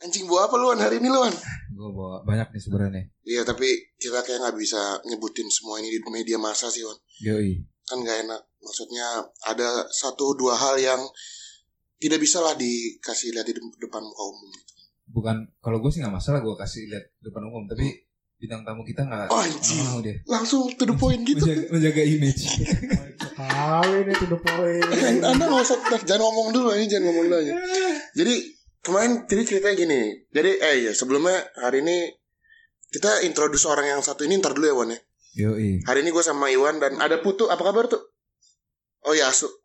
[0.00, 1.28] Anjing bawa apa luan hari ini luan?
[1.70, 3.04] Gue bawa banyak nih sebenarnya.
[3.20, 6.96] Iya tapi kita kayak nggak bisa nyebutin semua ini di media massa sih Wan.
[7.20, 7.60] Yoi.
[7.84, 8.40] Kan gak enak.
[8.58, 9.06] Maksudnya
[9.42, 11.00] ada satu dua hal yang
[11.96, 14.72] tidak bisa lah dikasih lihat di de- depan muka umum gitu.
[15.10, 17.92] Bukan kalau gue sih nggak masalah gue kasih lihat depan umum, tapi
[18.36, 19.84] bintang tamu kita nggak Oh, anjing.
[19.84, 20.16] mau dia.
[20.24, 21.44] Langsung to the point gitu.
[21.44, 22.42] Menjaga, menjaga image.
[23.20, 24.86] Sekali ini to the point.
[25.20, 27.52] Anda nggak usah jangan ngomong dulu ini jangan ngomong dulu aja.
[28.12, 28.34] Jadi
[28.80, 30.00] kemarin jadi ceritanya gini.
[30.32, 32.12] Jadi eh ya sebelumnya hari ini
[32.90, 35.00] kita introduce orang yang satu ini ntar dulu ya Wan ya.
[35.46, 35.86] Yoi.
[35.86, 37.46] Hari ini gue sama Iwan dan ada Putu.
[37.46, 38.02] Apa kabar tuh?
[39.06, 39.48] Oh ya Asu.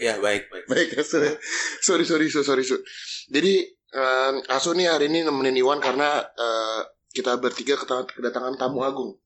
[0.00, 0.64] Iya baik baik.
[0.64, 1.20] Baik Asu.
[1.20, 1.36] ya.
[1.84, 2.64] Sorry sorry sorry sorry.
[2.64, 2.80] Su.
[3.28, 6.80] Jadi eh, Asu nih hari ini nemenin Iwan karena eh,
[7.12, 9.20] kita bertiga kedatangan, kedatangan tamu agung.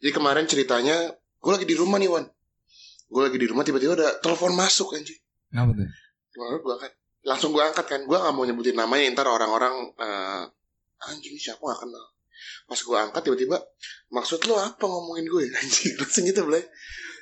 [0.00, 2.28] Jadi kemarin ceritanya gue lagi di rumah nih Wan.
[3.08, 5.16] Gue lagi di rumah tiba-tiba ada telepon masuk anjing.
[5.48, 5.88] Kenapa tuh?
[6.36, 10.42] Gue angkat Langsung gue angkat kan Gue gak mau nyebutin namanya Ntar orang-orang eh,
[11.02, 12.04] Anjing siapa gak kenal?
[12.64, 13.56] Pas gue angkat tiba-tiba
[14.08, 16.64] Maksud lo apa ngomongin gue Anjing langsung gitu Blay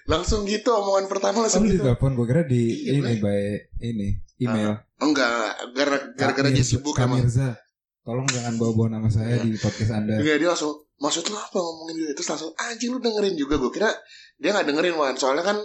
[0.05, 1.85] Langsung gitu omongan pertama langsung di gitu.
[1.85, 3.41] telepon gue kira di Iya, ini by
[3.85, 4.81] ini email.
[4.97, 5.29] Enggak
[5.75, 7.21] gara- Gara-gara dia sibuk emang.
[7.21, 7.53] Mirza,
[8.01, 10.17] tolong jangan bawa-bawa nama saya di podcast Anda.
[10.17, 13.69] Enggak dia langsung Maksud lo apa ngomongin gue Terus langsung Anjing lu dengerin juga Gue
[13.69, 13.93] kira
[14.35, 15.15] Dia gak dengerin Wan.
[15.15, 15.59] Soalnya kan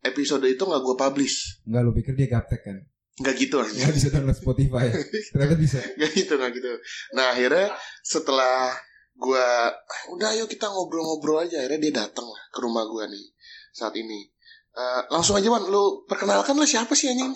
[0.00, 1.64] Episode itu gak gue publish.
[1.64, 2.76] Enggak lu pikir dia gaptek kan?
[3.20, 4.86] Gak gitu anjing Enggak bisa download Spotify.
[5.32, 5.78] Ternyata bisa.
[5.94, 6.68] Gak gitu gak gitu
[7.12, 7.68] Nah akhirnya
[8.00, 8.72] setelah
[9.12, 9.70] gua
[10.10, 13.24] Udah ayo kita ngobrol-ngobrol aja Akhirnya dia datang lah ke rumah gua nih
[13.70, 14.28] Saat ini
[14.70, 17.34] Eh, Langsung aja Wan Lu perkenalkan lah siapa sih anjing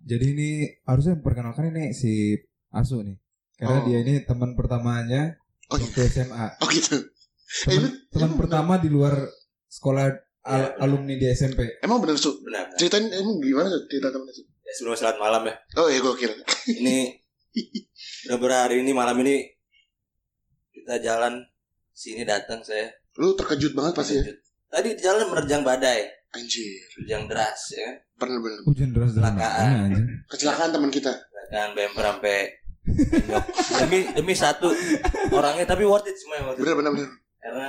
[0.00, 0.50] Jadi ini
[0.82, 2.32] harusnya perkenalkan ini si
[2.70, 3.18] Asu nih.
[3.52, 3.84] Karena Oh.
[3.84, 5.84] dia ini teman pertamanya Oh, iya.
[5.84, 6.46] waktu SMA.
[6.56, 7.04] Oh gitu Eh,
[7.68, 9.26] Teman, ini- teman ini pertama di luar
[9.66, 10.06] sekolah
[10.40, 11.78] al- Iya, alumni di SMP.
[11.78, 12.64] Emang bener su Benar.
[12.64, 12.76] benar.
[12.76, 15.54] Ceritain emang gimana tuh cerita temen itu Ya, sebelum selamat malam ya.
[15.82, 16.30] Oh iya gokil
[16.78, 17.10] Ini
[18.38, 19.42] benar hari ini malam ini
[20.70, 21.42] kita jalan
[21.90, 22.86] sini datang saya.
[23.18, 24.30] Lu terkejut banget pasti ya
[24.70, 27.98] Tadi di jalan menerjang badai, Anjir hujan deras ya.
[28.14, 29.90] Bener-bener Hujan deras Kecelakaan.
[30.30, 31.18] Kecelakaan teman kita
[31.50, 32.38] Dan bemper sampai
[33.82, 34.70] demi demi satu
[35.34, 36.62] orangnya tapi worth it semua yang worth it.
[36.62, 37.10] Bener-bener bener.
[37.42, 37.68] karena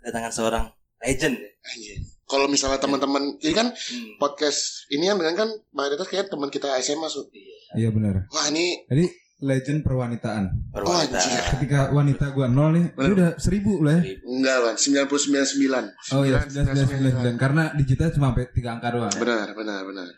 [0.00, 0.64] kedatangan seorang
[1.04, 1.50] legend ya.
[1.76, 1.96] Anjir
[2.32, 4.16] Kalau misalnya teman-teman Jadi kan Hmm.
[4.16, 7.28] podcast ini yang dengan kan mayoritas kayak teman kita SMA su
[7.72, 8.24] Iya benar.
[8.26, 9.04] Wah ini Jadi
[9.42, 10.70] legend perwanitaan.
[10.70, 11.18] Perwanita.
[11.18, 11.42] anjir.
[11.52, 13.10] Ketika wanita gua nol nih, Bener.
[13.12, 14.14] udah seribu lah ya.
[14.22, 19.10] Enggak Wan 99 Oh iya, 1999 karena digital cuma sampai tiga angka doang.
[19.12, 20.08] Benar, benar, benar.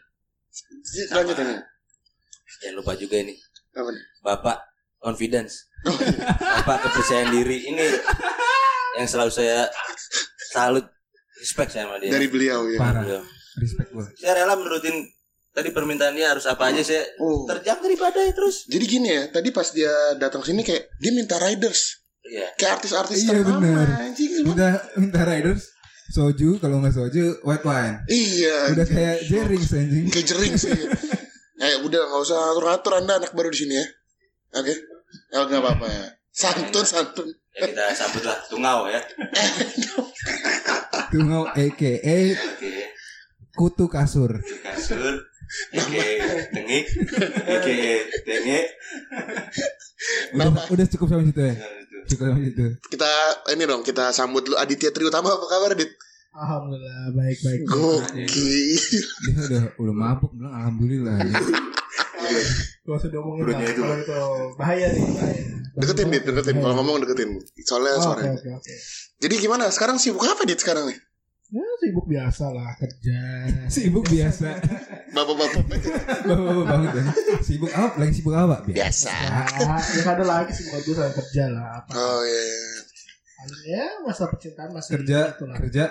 [1.10, 1.56] Lanjut ini.
[2.60, 3.34] Jangan lupa juga ini.
[3.72, 4.04] Apa nih?
[4.20, 4.56] Bapak
[5.00, 5.66] confidence.
[5.82, 7.84] Bapak kepercayaan diri ini
[8.94, 9.66] yang selalu saya
[10.50, 10.84] salut
[11.36, 12.10] respect saya sama dia.
[12.10, 12.78] Dari beliau ya.
[12.78, 13.02] Parah.
[13.02, 13.22] Beliau.
[13.54, 14.06] Respect gua.
[14.14, 14.96] Saya rela menurutin
[15.50, 17.46] tadi permintaan dia harus apa aja saya Oh.
[17.46, 18.66] terjang dari badai terus.
[18.66, 22.02] Jadi gini ya, tadi pas dia datang sini kayak dia minta riders.
[22.24, 22.48] Iya.
[22.56, 23.88] Kayak artis-artis Iya, ternama, benar.
[24.02, 24.30] anjing.
[24.44, 25.70] Udah minta riders
[26.06, 27.96] soju kalau nggak soju white wine.
[28.06, 28.72] Iya.
[28.72, 30.06] Udah kayak Jerings anjing.
[30.10, 30.72] kayak jering sih.
[31.64, 33.86] eh udah nggak usah ngatur-ngatur Anda anak baru di sini ya.
[34.56, 34.74] Oke.
[35.30, 36.06] Ya nggak apa-apa ya.
[36.34, 37.28] Santun, santun.
[37.54, 38.98] Ya kita sambutlah tungau ya.
[41.14, 41.94] Tungau aka Oke.
[43.54, 44.42] kutu kasur.
[44.42, 45.14] Kasur.
[45.70, 46.02] Oke,
[46.50, 46.84] tengik.
[47.46, 47.74] Oke,
[48.24, 48.64] tengik.
[50.34, 51.54] Udah, Nama- udah cukup sampai situ ya.
[51.54, 51.70] Nah.
[52.04, 52.66] Cukup sampai situ.
[52.90, 53.10] Kita
[53.48, 55.94] ini dong, kita sambut dulu Aditya Triutama apa kabar, Dit?
[56.34, 57.60] Alhamdulillah baik baik.
[57.62, 58.74] Gokil.
[59.22, 61.14] Dia udah udah mabuk bilang alhamdulillah.
[62.82, 63.80] Gua sudah ngomongin Perutnya lah, itu.
[63.80, 64.18] kalau itu
[64.58, 65.42] bahaya nih bahaya.
[65.74, 66.54] Deketin, Dit, deketin.
[66.58, 67.30] Kalau ngomong deketin.
[67.62, 68.34] Soalnya Oh, Oke suaranya.
[68.34, 68.74] oke oke.
[69.16, 69.64] Jadi gimana?
[69.70, 70.98] Sekarang sibuk apa, Dit, sekarang nih?
[71.46, 73.20] Ya sibuk biasa lah kerja.
[73.74, 74.58] Sibuk biasa.
[75.12, 75.62] Bapak-bapak
[76.24, 77.02] Bapak banget ya.
[77.40, 77.94] Sibuk apa?
[77.96, 78.64] Lagi sibuk apa?
[78.64, 79.12] biasa.
[79.54, 81.90] Ya, ya kan ada lagi sih buat gue sama kerja lah apa.
[81.92, 82.42] Oh iya.
[82.42, 82.62] iya.
[83.68, 85.56] Ya masa percintaan masih Kerja gitu lah.
[85.60, 85.84] kerja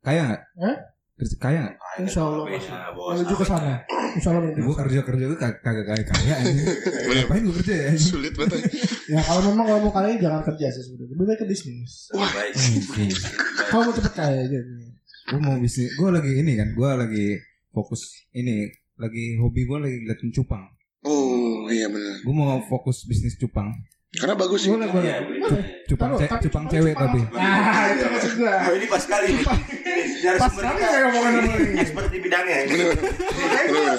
[0.00, 0.42] kaya nggak?
[0.56, 0.76] Hah?
[1.18, 1.76] Kerja kaya nggak?
[2.00, 2.70] Insya Allah masih.
[2.94, 3.74] Menuju ke sana.
[4.14, 6.64] Insya Allah menuju Gue kerja kerja tuh kag- kagak kaya kaya anjing.
[7.10, 7.90] Ngapain gue kerja ya?
[7.92, 8.62] Sulit banget.
[9.04, 11.12] Ya kalau memang kalau mau kaya jangan kerja sih sebenarnya.
[11.12, 11.92] Lebih baik ke bisnis.
[12.14, 12.52] Baik.
[12.56, 13.12] Anjing.
[13.68, 14.60] Kalau mau cepet kaya aja.
[15.26, 15.92] Gue mau bisnis.
[15.92, 16.68] Gue lagi ini kan.
[16.70, 17.26] Gue lagi
[17.70, 18.00] fokus
[18.30, 18.64] ini.
[18.94, 20.64] Lagi hobi gue lagi liatin cupang.
[21.02, 22.20] Oh iya benar.
[22.20, 23.72] Gue mau fokus bisnis cupang.
[24.10, 24.68] Karena bagus sih.
[24.68, 25.06] Boleh boleh.
[25.06, 25.18] Iya,
[25.86, 27.20] Cupang ce- cupang cewek cupang- tapi.
[27.32, 28.50] Ah, itu maksud gue.
[28.50, 29.44] Oh, ini pas kali nih.
[30.34, 31.70] Pas kali kayak ngomongin sama ini.
[31.78, 32.58] expert di bidangnya.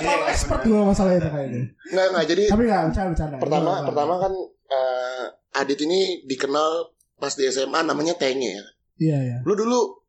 [0.02, 1.62] Kalau expert gue masalah itu kayaknya.
[1.88, 2.26] Nggak nggak.
[2.28, 3.36] Jadi Tapi nggak bercanda bercanda.
[3.40, 4.34] pertama pertama kan
[4.68, 6.70] eh, Adit ini dikenal
[7.16, 8.66] pas di SMA namanya Tenge ya.
[9.00, 9.38] Iya iya.
[9.44, 10.01] Lu dulu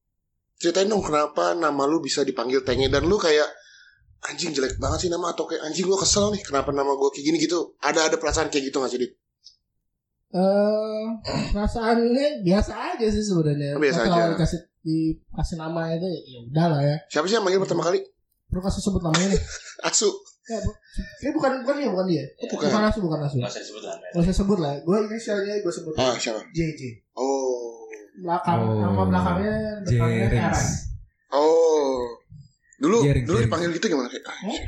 [0.62, 3.50] ceritain dong kenapa nama lu bisa dipanggil Tenge dan lu kayak
[4.22, 7.24] anjing jelek banget sih nama atau kayak anjing gue kesel nih kenapa nama gue kayak
[7.24, 9.12] gini gitu ada ada perasaan kayak gitu gak sih dit
[10.32, 11.04] Eh,
[11.52, 13.76] perasaannya biasa aja sih sebenarnya.
[13.76, 14.32] Biasa Kalau aja.
[14.32, 16.96] dikasih dikasih nama itu ya udah lah ya.
[17.06, 18.00] siapa sih yang manggil pertama kali
[18.48, 19.40] Perlu kasih sebut namanya nih.
[19.88, 20.08] asu
[20.42, 20.74] Ya, bu-
[21.22, 22.24] eh bukan bukan dia, bukan dia.
[22.34, 22.66] Oh, bukan.
[22.66, 23.38] Bukan Asu, bukan Asu.
[23.38, 23.94] Nggak usah disebut lah.
[24.02, 24.74] Gak usah sebut lah.
[24.82, 25.94] Gue inisialnya gue sebut.
[25.94, 26.80] ah siapa JJ.
[27.14, 27.31] oh
[28.12, 28.80] Belakang Oh.
[28.82, 30.62] nama belakangnya depannya Jerings.
[31.30, 32.12] Oh
[32.76, 34.58] dulu Jering, dulu dipanggil gitu gimana sih ah, Hmm?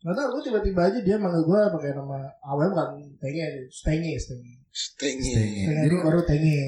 [0.00, 2.88] Gak tau gue tiba-tiba aja dia manggil gue pakai nama awalnya bukan
[3.20, 4.52] Tenge, Stenge, Stenge.
[4.72, 5.28] Stengi.
[5.28, 5.60] Stenge.
[5.62, 6.58] Stenge Jadi baru Tenge.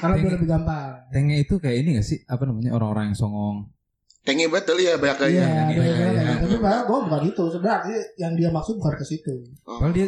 [0.00, 0.92] Karena biar lebih gampang.
[1.12, 2.18] Tenge itu kayak ini gak sih?
[2.24, 3.68] Apa namanya orang-orang yang songong?
[4.20, 6.22] Tengi banget kali ya banyak Iya, kayaknya ada yang iya, iya.
[6.24, 6.40] gitu.
[6.40, 7.44] Tapi padahal gue bukan itu.
[7.52, 9.34] Sebenarnya yang dia maksud bukan ke situ.
[9.68, 10.06] Oh, Padahal dia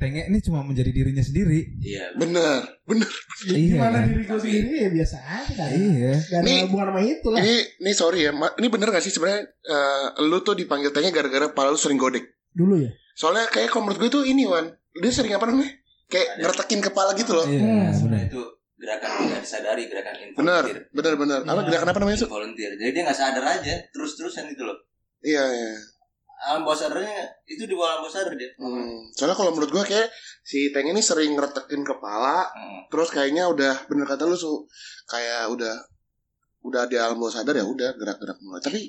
[0.00, 1.60] Tenge ini cuma menjadi dirinya sendiri.
[1.78, 2.16] Iya.
[2.16, 3.04] bener bener
[3.42, 4.06] Ya, Iya, gimana kan?
[4.06, 5.68] diri gue sendiri ya biasa aja kan.
[5.70, 6.12] Iya.
[6.18, 6.58] Gak ada Nih.
[6.64, 7.38] hubungan sama itu lah.
[7.38, 11.08] ini ini sorry ya Ma- ini bener gak sih sebenarnya eh, lu tuh dipanggil Tengi
[11.10, 12.90] gara-gara kepala lu sering godek Dulu ya.
[13.12, 15.70] soalnya kayak kalau menurut gue tuh ini Wan dia sering apa namanya
[16.06, 17.92] kayak ngertekin kepala gitu loh Iya, Hmm.
[18.02, 18.20] benar.
[18.26, 18.42] Itu
[18.76, 20.78] gerakan tidak disadari, gerakan bener involunteer.
[20.90, 21.66] bener bener apa Iya.
[21.66, 22.72] gerakan apa namanya tuh Volunteer.
[22.74, 24.78] Jadi dia nggak sadar aja, terus-terusan itu loh.
[25.20, 25.72] iya iya
[26.40, 28.48] Alam bawah sadarnya itu di bawah alam bawah sadar dia.
[28.56, 30.08] Hmm, soalnya kalau menurut gue kayak
[30.40, 32.88] si Teng ini sering ngeretekin kepala, Hmm.
[32.88, 34.64] terus kayaknya udah bener kata lu su
[35.04, 35.74] kayak udah
[36.60, 38.60] udah di alam bawah sadar ya udah gerak-gerak mulai.
[38.60, 38.80] Tapi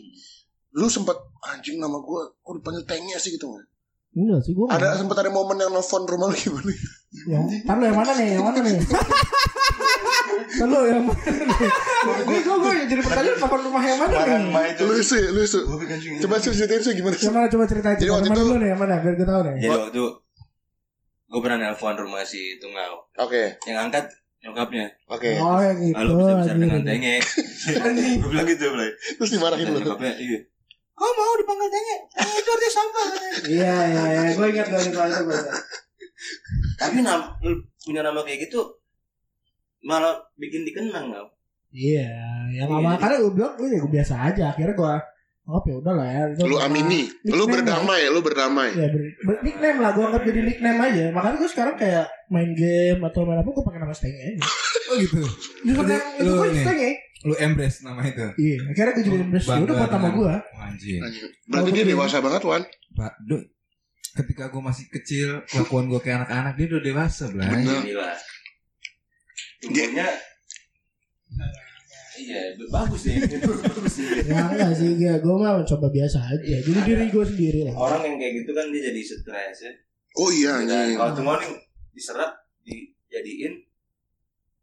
[0.71, 1.15] lu sempet
[1.45, 3.65] anjing nama gue, kok dipanggil Tengnya sih gitu nggak?
[4.12, 6.71] Enggak sih gue Ada sempet ada momen yang nelfon rumah lu gimana?
[7.27, 8.27] Yang, ntar lu yang mana nih?
[8.36, 8.75] Yang mana nih?
[10.62, 11.22] Lu yang mana?
[12.24, 14.51] Gue gue gue jadi pertanyaan kapan rumah yang mana nih?
[14.80, 15.60] lu su, lu su.
[16.22, 17.16] Coba su ceritain su gimana?
[17.16, 18.69] Yang mana coba ceritain Jadi cerita waktu mana itu- dulu nih?
[18.69, 18.94] Yang mana?
[19.00, 19.54] Biar gue tahu nih.
[19.57, 20.04] Jadi waktu
[21.31, 22.94] gue pernah nelpon rumah si Tungau.
[23.18, 24.06] Oke, Yang angkat
[24.42, 24.86] nyokapnya.
[25.07, 25.31] oke.
[25.39, 25.95] Oh yang itu.
[25.95, 27.16] Lalu bisa bisa dengan tenge.
[28.19, 28.89] gue bilang gitu, Blay.
[29.16, 29.80] Terus dimarahin lu.
[29.80, 30.39] nyokapnya, iya.
[30.92, 31.95] Kau mau dipanggil tenge?
[32.12, 33.07] Tenge itu artinya sampah.
[33.48, 34.22] Iya iya iya.
[34.36, 35.00] Gue ingat ingat itu.
[36.77, 36.98] Tapi
[37.81, 38.62] punya nama kayak gitu
[39.81, 41.28] malah bikin dikenang tau.
[41.72, 42.10] Iya.
[42.51, 42.78] Yang Iya.
[42.78, 44.44] lama karena gue bilang ya gue biasa aja.
[44.50, 44.94] Akhirnya gue
[45.42, 46.24] Oh ya udah lah ya.
[46.38, 48.72] Lu nama- amini, lu berdamai, lu berdamai.
[48.72, 51.04] Ya ber, ber- nickname lah, gue anggap jadi nickname aja.
[51.10, 54.42] Makanya gue sekarang kayak main game atau main apa, gue pakai nama Stenge aja.
[54.88, 55.18] Oh gitu.
[55.66, 56.62] Lu itu gue nih.
[56.62, 56.89] Stenge.
[57.22, 58.22] Lu embrace nama itu.
[58.38, 60.34] Iya, akhirnya gue jadi embrace Bangga udah buat nama gue.
[60.38, 61.00] Oh, anjir.
[61.01, 61.30] Anjing.
[61.44, 62.63] Berarti dia dewasa banget, Wan.
[62.94, 63.48] Pak, du-
[64.13, 67.50] ketika gue masih kecil, kelakuan gue kayak anak-anak, dia udah dewasa, Blay.
[67.50, 67.81] Bener.
[69.62, 70.08] Tumbuhnya
[72.12, 73.18] Iya, bagus nih.
[73.66, 74.30] bagus nih.
[74.30, 76.56] Ya enggak sih, ya, gue mah mencoba biasa aja.
[76.62, 77.74] Jadi diri gue sendiri lah.
[77.74, 79.72] Orang yang kayak gitu kan dia jadi stres ya.
[80.19, 80.98] Oh iya, Dan anjing.
[81.00, 81.52] kalau Tungau nih
[81.90, 82.31] diserap,
[82.62, 83.54] dijadiin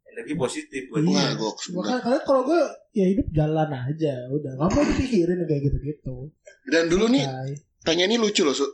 [0.07, 1.09] energi positif buat Iya.
[1.11, 1.35] Wah, dia.
[1.35, 1.65] goks.
[1.73, 2.61] Makanya kalian kalau gue
[2.93, 4.51] ya hidup jalan aja, udah.
[4.55, 6.15] Gak perlu dipikirin kayak gitu-gitu.
[6.69, 7.25] Dan dulu nih.
[7.81, 8.67] Tanya ini lucu loh, Su.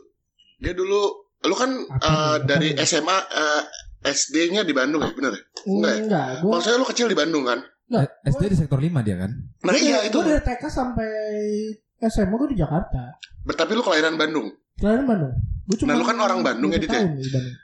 [0.56, 1.00] Dia dulu
[1.42, 2.44] lu kan eh, nih?
[2.44, 2.68] dari?
[2.80, 3.62] SMA eh,
[4.06, 5.42] SD-nya di Bandung ya, bener ya?
[5.66, 6.02] Enggak ya?
[6.06, 7.60] Enggak, gue Maksudnya lu kecil di Bandung kan?
[7.86, 8.06] enggak.
[8.26, 9.30] SD di sektor 5 dia kan?
[9.62, 10.18] Nah iya itu.
[10.18, 11.10] Gue dari TK sampai
[12.06, 13.18] SMA gue di Jakarta.
[13.46, 14.46] Tapi lu kelahiran Bandung.
[14.78, 15.34] Kalian Bandung.
[15.66, 17.02] Gue Nah, lu kan orang Bandung ya, Dit, ya?
[17.02, 17.56] di Bandung.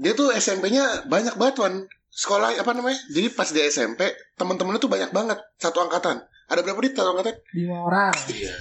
[0.00, 1.74] Dia tuh SMP-nya banyak banget, Wan.
[2.10, 2.98] Sekolah apa namanya?
[3.10, 4.06] Jadi pas dia SMP,
[4.38, 5.38] teman-temannya tuh banyak banget.
[5.58, 6.22] Satu angkatan.
[6.50, 7.34] Ada berapa dit satu angkatan?
[7.54, 8.14] Lima orang.
[8.26, 8.54] Iya.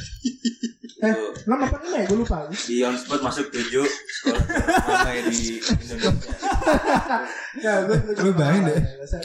[1.00, 1.16] Eh.
[1.48, 2.06] Lama apa lima ya?
[2.12, 2.44] Gue lupa.
[2.52, 4.44] di on spot masuk tujuh sekolah
[4.84, 6.12] ramai di Indonesia.
[7.64, 8.80] Ya, gue gue bayangin deh.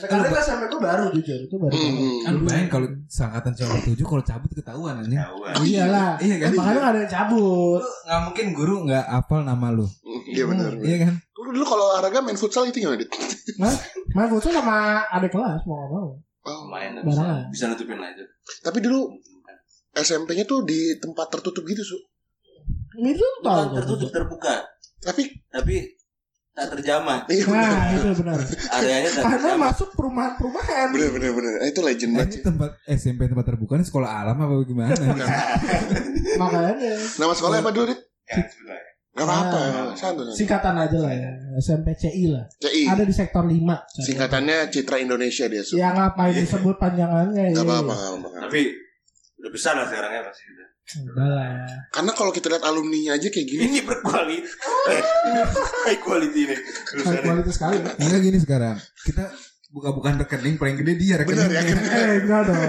[0.06, 1.74] Karena gue sampai gue baru jujur itu baru.
[1.74, 2.18] Hmm.
[2.22, 5.18] Kan lu bayangin kalau seangkatan cowok 7 kalau cabut ketahuan anjing.
[5.18, 5.54] Tahuan.
[5.66, 6.10] Iyalah.
[6.22, 6.50] Iya kan?
[6.54, 7.82] Makanya gak ada yang cabut.
[7.82, 9.86] Nggak mungkin guru nggak hafal nama lu.
[10.30, 10.70] Iya benar.
[10.78, 11.14] Iya kan?
[11.34, 13.10] Lu dulu kalau olahraga main futsal itu gimana, Dit?
[14.14, 16.08] Main futsal sama adik kelas mau gak mau.
[16.44, 16.68] Oh.
[16.68, 18.24] Lumayan lah, bisa, bisa nutupin lah itu.
[18.60, 19.16] Tapi dulu
[19.96, 21.98] SMP-nya tuh di tempat tertutup gitu, Su.
[22.94, 23.74] Bukan tuh.
[23.74, 24.62] tertutup terbuka,
[25.00, 25.82] Tapi tapi
[26.50, 27.26] tak terjamah.
[27.26, 27.66] iya benar.
[27.66, 28.38] Nah, itu benar.
[28.70, 29.62] Areanya tak Karena terjamah.
[29.68, 30.86] masuk perumahan-perumahan.
[30.88, 31.52] Bener bener bener.
[31.56, 32.44] Nah, itu legend Nah, banget ini sih.
[32.44, 34.94] tempat SMP tempat terbuka ini sekolah alam apa gimana?
[36.36, 38.00] Makanya Nama sekolah apa dulu, Dit?
[38.24, 38.92] Ya, sebenarnya.
[39.14, 39.94] Gak apa-apa, Ah.
[39.94, 40.34] santai.
[40.34, 41.30] singkatan aja lah ya.
[41.56, 42.50] SMP CI lah.
[42.56, 42.82] CI.
[42.84, 43.86] Ada di sektor 5.
[43.96, 45.74] Singkatannya Citra Indonesia dia, Su.
[45.74, 47.62] Ya ngapain disebut panjangannya Gak ya.
[47.62, 48.28] apa-apa, gak apa-apa.
[48.46, 48.62] Tapi
[49.44, 50.42] udah besar lah sekarang ya pasti
[51.16, 51.64] lah ya.
[51.88, 54.52] Karena kalau kita lihat alumninya aja kayak gini, Ini berkualitas.
[55.88, 56.58] High quality nih.
[57.00, 57.80] High quality sekali.
[57.80, 57.92] ya.
[58.00, 58.76] Enggak gini sekarang.
[59.00, 59.32] Kita
[59.72, 61.60] buka-bukan rekening paling gede dia bener rekeningnya.
[61.80, 62.04] ya?
[62.04, 62.60] Eh, enggak dong.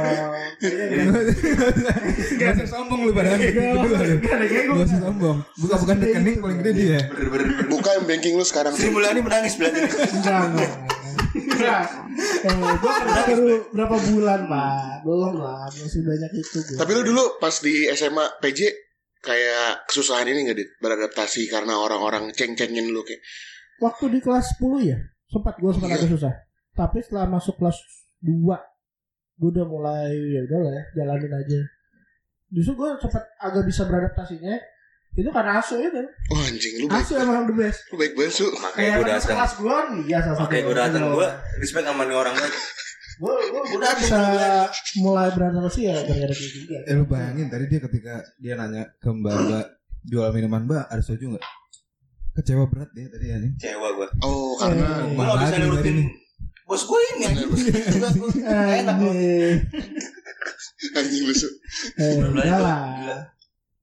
[2.40, 3.40] Gak usah sombong lu padahal.
[3.40, 5.38] Gak usah sombong.
[5.60, 7.00] Buka-bukan rekening paling gede dia.
[7.68, 8.72] Buka yang banking lu sekarang.
[8.80, 9.70] Sri Mulyani menangis ini.
[10.24, 10.56] Enggak,
[11.36, 11.84] enggak.
[12.46, 12.72] Enggak.
[12.72, 14.72] Eh, gua kerja baru berapa bulan, Pak.
[15.04, 16.78] Belum lah, masih banyak itu gua.
[16.80, 18.60] Tapi lu dulu pas di SMA PJ
[19.20, 23.20] kayak kesusahan ini nggak dit beradaptasi karena orang-orang ceng-cengin lu kayak
[23.76, 24.96] Waktu di kelas 10 ya,
[25.28, 25.98] sempat gue sempat Iya.
[26.00, 26.34] agak susah.
[26.72, 27.76] Tapi setelah masuk kelas
[28.24, 28.56] 2,
[29.36, 31.60] gue udah mulai ya udah lah ya, jalanin aja.
[32.48, 34.56] Justru gue sempat agak bisa beradaptasinya.
[35.16, 35.96] Itu karena Asu itu.
[36.28, 37.80] oh anjing lu baik, Asu emang the best.
[37.88, 39.32] lu baik banget su Makanya Kayak gue datang.
[39.32, 40.44] kelas gue nih, ya salah satu.
[40.44, 41.02] Makanya gue datang.
[41.10, 42.54] Gue respect sama nih orang banget.
[43.16, 44.20] gue gue udah bisa
[44.98, 46.82] mulai beradaptasi ya gara-gara kayak gitu ya.
[46.84, 49.66] Eh lu bayangin tadi dia ketika dia nanya ke mbak mbak
[50.04, 51.46] jual minuman mbak ada soju nggak?
[52.36, 53.56] Kecewa berat dia tadi anjing.
[53.56, 54.08] Cewek gue.
[54.22, 55.16] oh karena Eh.
[55.16, 55.98] Gue gak bisa nurutin
[56.66, 57.26] bos gue ini.
[57.88, 58.30] Juga gua
[58.76, 59.14] Enak loh.
[59.14, 59.58] Anjing.
[60.92, 61.48] anjing lu su
[61.96, 63.32] Eh, enggak lah.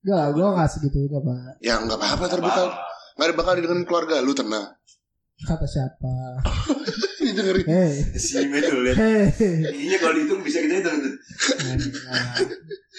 [0.03, 1.55] Enggak gue gak segitunya pak.
[1.59, 2.67] ya nggak apa-apa terbakal
[3.13, 4.67] nggak ada bakal didengerin keluarga lu tenang
[5.41, 6.15] Kata siapa?
[7.29, 8.95] dengerin Hei, Si Ime tuh lihat.
[8.95, 9.27] hei.
[9.75, 11.15] Iya kalau dihitung bisa kita hitung tuh.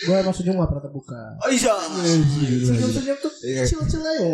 [0.02, 1.22] Gue emang senyum gak pernah terbuka.
[1.40, 1.72] Oh iya.
[1.80, 3.64] Senyum-senyum tuh Iya.
[3.64, 4.28] kecil-kecil aja.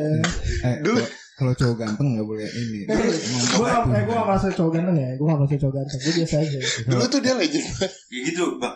[0.63, 1.01] Eh, Dulu.
[1.35, 2.79] kalau- cowok ganteng nggak boleh ini.
[2.83, 2.97] Gue
[3.63, 5.09] gak, eh, gue gak merasa cowok ganteng ya.
[5.13, 5.99] Gue gak merasa cowok ganteng.
[5.99, 6.59] Gue biasa aja.
[6.85, 7.65] dulu tuh dia legend
[8.09, 8.75] Ya gitu bang.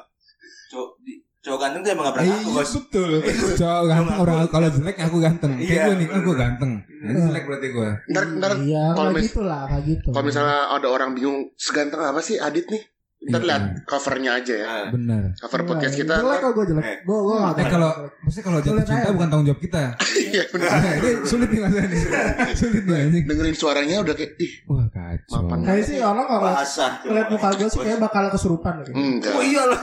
[0.70, 1.13] Cowok di-
[1.44, 2.72] cowok ganteng tuh emang gak pernah Iya ngaku bos.
[2.74, 3.12] betul.
[3.60, 5.52] Cowok ganteng orang kalau jelek aku ganteng.
[5.54, 5.84] Kayak Iya.
[5.84, 6.72] gue nih, aku ganteng.
[6.88, 7.90] Ini jelek berarti gue.
[8.08, 10.08] ntar ntar Iya, kalau mis- gitu lah, kayak gitu.
[10.10, 12.80] kalau misalnya ada orang bingung seganteng apa sih Adit nih
[13.24, 13.48] ntar Iya.
[13.48, 15.24] lihat covernya aja ya Nah, Benar.
[15.38, 16.84] cover podcast kita Jelek kok gue jelek.
[16.84, 16.98] Eh.
[17.02, 19.84] Gue gue gak Eh kalau maksudnya kalau jatuh Lihat cinta bukan tanggung jawab kita.
[20.28, 22.00] iya bener Nah, ini sulit nih mas ini.
[22.60, 23.24] Sulit nih anjing.
[23.24, 25.40] dengerin suaranya udah kayak ih Wah kacau.
[25.40, 25.58] Mapan.
[25.64, 26.86] Kayak sih orang kalau bahasa.
[27.02, 28.92] ngeliat muka gue sih kayak bakal kesurupan gitu.
[28.92, 29.80] enggak Oh iya loh.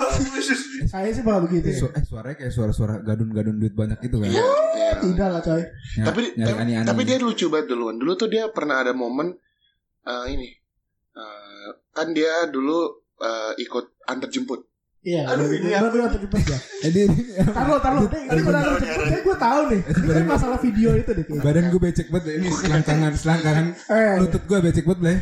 [0.85, 1.67] Saya sih bakal begitu.
[1.73, 4.29] Su- eh suaranya kayak suara-suara gadun-gadun duit banyak gitu kan.
[4.29, 4.45] Iya,
[4.75, 4.93] iya.
[5.01, 5.63] Tidak lah coy.
[5.97, 9.33] Tapi nyari tapi, dia lucu banget duluan dulu tuh dia pernah ada momen
[10.03, 10.49] eh, ini
[11.11, 14.67] Eh, kan dia dulu eh, ikut antar jemput
[15.01, 16.61] Iya, Aduh, gue ini udah terjebak ya.
[16.93, 17.09] Dia,
[17.41, 18.05] Taruh, taruh.
[18.05, 19.25] Ini gue udah terjebak.
[19.25, 19.81] Gue tahu nih.
[19.81, 21.25] Ini kan masalah video itu deh.
[21.41, 25.17] Badan gue becek banget ini selangkangan selangkangan Eh, lutut gue becek banget Blay.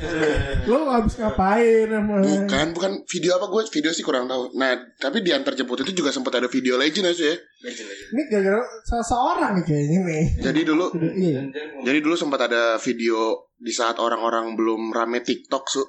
[0.67, 2.27] lo habis ngapain emang?
[2.43, 5.95] bukan bukan video apa gue video sih kurang tahu nah tapi di antar jemput itu
[5.95, 7.37] juga sempat ada video legend aja ya
[8.11, 10.25] Ini gara-gara seseorang nih kayaknya nih.
[10.43, 11.41] jadi dulu Iya.
[11.81, 13.17] jadi dulu sempat ada video
[13.55, 15.87] di saat orang-orang belum rame TikTok su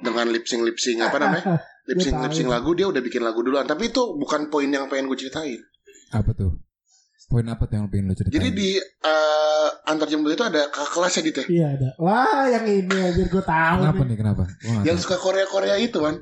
[0.00, 1.44] dengan lip sync lip sync apa namanya
[1.86, 2.54] lip sync Gua lip sync tahu.
[2.54, 5.60] lagu dia udah bikin lagu duluan tapi itu bukan poin yang pengen gue ceritain
[6.10, 6.58] Apa tuh?
[7.26, 8.34] Poin apa tuh yang pengen lo ceritain?
[8.34, 11.88] jadi di eh, antar jemput itu ada kakak kelasnya gitu ya Iya ada.
[11.96, 14.06] Wah yang ini aja gue tahu kenapa nih.
[14.06, 14.42] nih kenapa?
[14.58, 15.04] Nggak yang tahu.
[15.04, 16.16] suka Korea Korea itu kan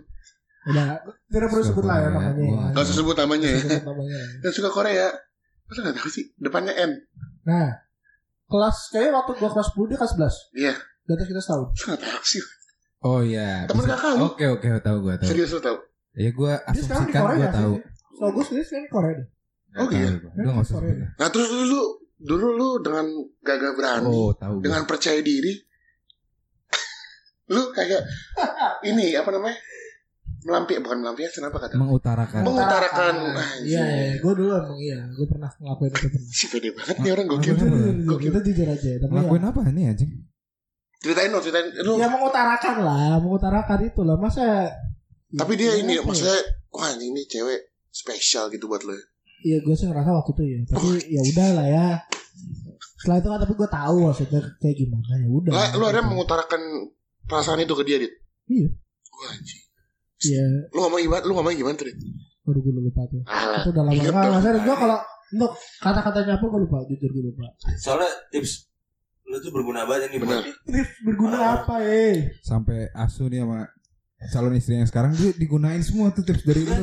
[0.64, 1.00] Udah.
[1.26, 2.32] Tidak perlu sebut lah ya namanya.
[2.34, 3.60] gua- Gak usah sebut namanya ya
[4.42, 5.06] yang suka Korea
[5.64, 6.92] masa gak tahu sih depannya M
[7.42, 7.72] Nah,
[8.46, 10.60] kelas kayaknya waktu gua kelas 10 dia kelas 11.
[10.60, 10.74] Iya.
[10.76, 11.66] Di atas kita setahun.
[11.70, 12.42] masa gak tahu sih
[13.00, 13.64] Oh iya.
[13.64, 14.24] Temen bisa- kakak lu.
[14.26, 15.28] Oke oke tahu gue tahu.
[15.28, 15.76] serius lo tau
[16.12, 17.72] Ya gue asumsikan gue tahu.
[18.12, 19.28] So gue sendiri sekarang di Korea deh.
[19.74, 20.10] Oh, iya.
[20.18, 20.92] Gue nggak usah Korea.
[20.92, 21.08] sebut.
[21.14, 21.80] nah terus dulu
[22.18, 23.06] dulu lu dengan
[23.40, 24.64] gagah berani Oh tahu gue.
[24.64, 25.54] dengan percaya diri
[27.48, 28.02] lu kayak
[28.90, 29.56] ini apa namanya
[30.40, 32.42] melampiaskan bukan melampiaskan apa kata Mengutarakan.
[32.42, 33.14] Mengutarakan.
[33.62, 34.12] Iya, iya.
[34.16, 34.98] gue dulu emang iya.
[35.08, 36.30] Gue pernah ngelakuin itu pernah.
[36.30, 37.54] si pede banget nih orang gokil
[38.04, 38.28] Gokil.
[38.28, 38.90] Kita jujur aja.
[38.98, 40.10] Tapi Ngelakuin ya, apa nih anjing?
[40.98, 41.66] Ceritain dong ceritain.
[41.80, 44.16] Lu ya mengutarakan lah, mengutarakan itu lah.
[44.16, 44.70] Masa
[45.30, 46.02] tapi dia Ya, ini ya?
[46.02, 46.38] maksudnya
[46.68, 49.04] wah anjing ini cewek spesial gitu buat lu ya.
[49.38, 50.58] Iya gue sih ngerasa waktu itu ya.
[50.66, 51.86] Tapi ya udah lah ya.
[52.98, 55.52] Setelah itu kan tapi gue tahu maksudnya kayak gimana ya udah.
[55.52, 56.60] Lah, lu ada mengutarakan
[57.24, 58.12] perasaan itu ke dia dit?
[58.48, 58.68] Iya.
[59.08, 59.62] wah anjing.
[60.26, 60.44] Iya.
[60.72, 61.98] Lu ngomong gimana lu ngomong gimana tuh dit?
[62.42, 63.20] Baru gue lupa tuh.
[63.24, 64.14] Alah, Itu udah lama dong.
[64.32, 67.44] nggak serius gue kalau Untuk kata-katanya apa gue lupa Jujur gue lupa.
[67.76, 68.67] Soalnya tips
[69.28, 70.40] lu tuh berguna banget ini Benar.
[71.02, 73.68] berguna apa eh Sampai asu nih sama
[74.26, 76.74] calon istri yang sekarang dia digunain semua tuh tips dari lu.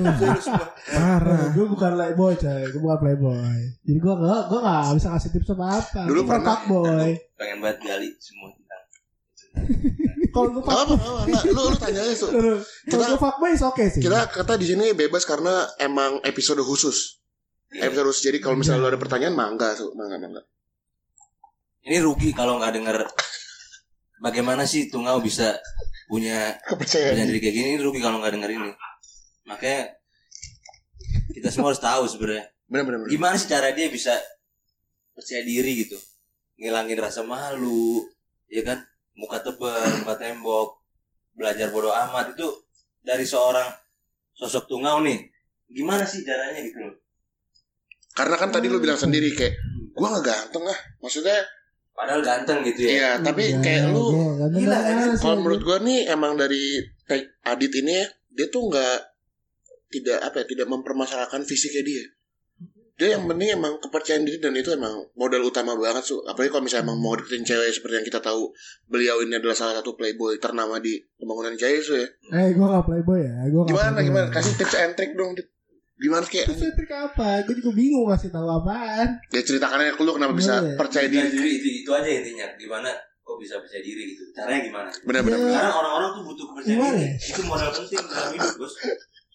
[0.87, 1.51] Parah.
[1.51, 5.49] Gue bukan playboy coy Gue bukan playboy Jadi gue gak Gue gak bisa kasih tips
[5.51, 6.45] apa-apa Dulu Gue pernah.
[6.55, 8.83] fuckboy pengen banget gali semua tentang
[10.31, 10.95] Kalau Gak apa, apa.
[11.45, 12.15] Lu, lu tanya aja.
[12.21, 16.59] Kalau Kita- gue fuckboy is oke sih Kita kata di sini bebas karena emang episode
[16.59, 17.19] khusus.
[17.71, 17.87] Iya.
[17.87, 18.23] Episode khusus.
[18.23, 19.91] Jadi kalau misalnya lu ada pertanyaan, mangga, Su.
[19.91, 20.39] Mangga, mangga.
[21.85, 22.97] Ini rugi kalau nggak denger
[24.19, 25.53] bagaimana sih tungau bisa
[26.09, 27.25] punya Kepercayaan.
[27.29, 27.67] diri kayak gini.
[27.77, 28.71] Ini rugi kalau nggak denger ini.
[29.49, 29.93] Makanya
[31.33, 32.45] kita semua harus tahu sebenarnya.
[33.09, 34.13] Gimana sih cara dia bisa
[35.13, 35.97] percaya diri gitu?
[36.57, 38.05] Ngilangin rasa malu
[38.49, 38.81] ya kan?
[39.15, 40.81] Muka tebal muka tembok
[41.33, 42.33] belajar bodoh amat.
[42.37, 42.65] Itu
[43.01, 43.69] dari seorang
[44.33, 45.21] sosok tungau nih.
[45.69, 46.97] Gimana sih caranya gitu loh?
[48.15, 49.59] Karena kan tadi lu bilang sendiri kayak,
[49.91, 50.79] gua gak ganteng ah.
[51.03, 51.35] Maksudnya,
[51.95, 53.09] padahal ganteng gitu ya iya.
[53.17, 55.41] Tapi Iya, kayak lu, gua nggak Gila, sih, kalau gua.
[55.41, 56.63] menurut gua nih emang dari
[57.03, 58.97] kayak Adit ini ya, dia tuh nggak
[59.87, 62.05] tidak apa ya, tidak mempermasalahkan fisiknya dia.
[62.93, 66.63] dia yang penting emang kepercayaan diri dan itu emang modal utama banget su apalagi kalau
[66.63, 68.47] misalnya emang mau deketin cewek seperti yang kita tahu
[68.85, 72.83] beliau ini adalah salah satu playboy ternama di pembangunan Jaya su ya Eh gue gak
[72.83, 74.07] playboy ya Gua gimana playboy.
[74.07, 75.43] gimana kasih tips and trick dong Dit.
[75.95, 77.43] Gimana kayak Terus trik apa?
[77.43, 79.15] Gue juga bingung ngasih tahu apaan.
[79.29, 80.75] ya ceritakan aja lu kenapa bisa Iya.
[80.75, 82.45] percaya Percaya diri diri itu, itu aja intinya.
[82.55, 82.89] Gimana
[83.21, 84.23] kok bisa percaya diri gitu.
[84.31, 84.89] Caranya gimana?
[85.01, 85.51] benar-benar Iya.
[85.51, 87.07] Karena orang-orang tuh butuh kepercayaan Gimana diri.
[87.07, 87.13] ya?
[87.25, 88.73] Itu modal penting dalam hidup, Bos.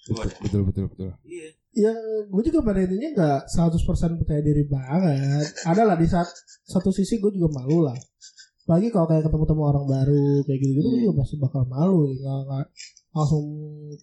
[0.01, 0.33] Gimana?
[0.39, 1.09] Betul betul betul.
[1.25, 1.49] Iya.
[1.71, 1.93] Ya
[2.27, 5.47] gue juga pada intinya gak 100% percaya diri banget.
[5.63, 6.29] Ada lah di saat
[6.63, 7.95] satu sisi gue juga malu lah.
[8.61, 12.11] Apalagi kalau kayak ketemu-temu orang baru kayak gitu-gitu gue juga pasti bakal malu.
[12.13, 12.67] Gak, gak
[13.11, 13.45] langsung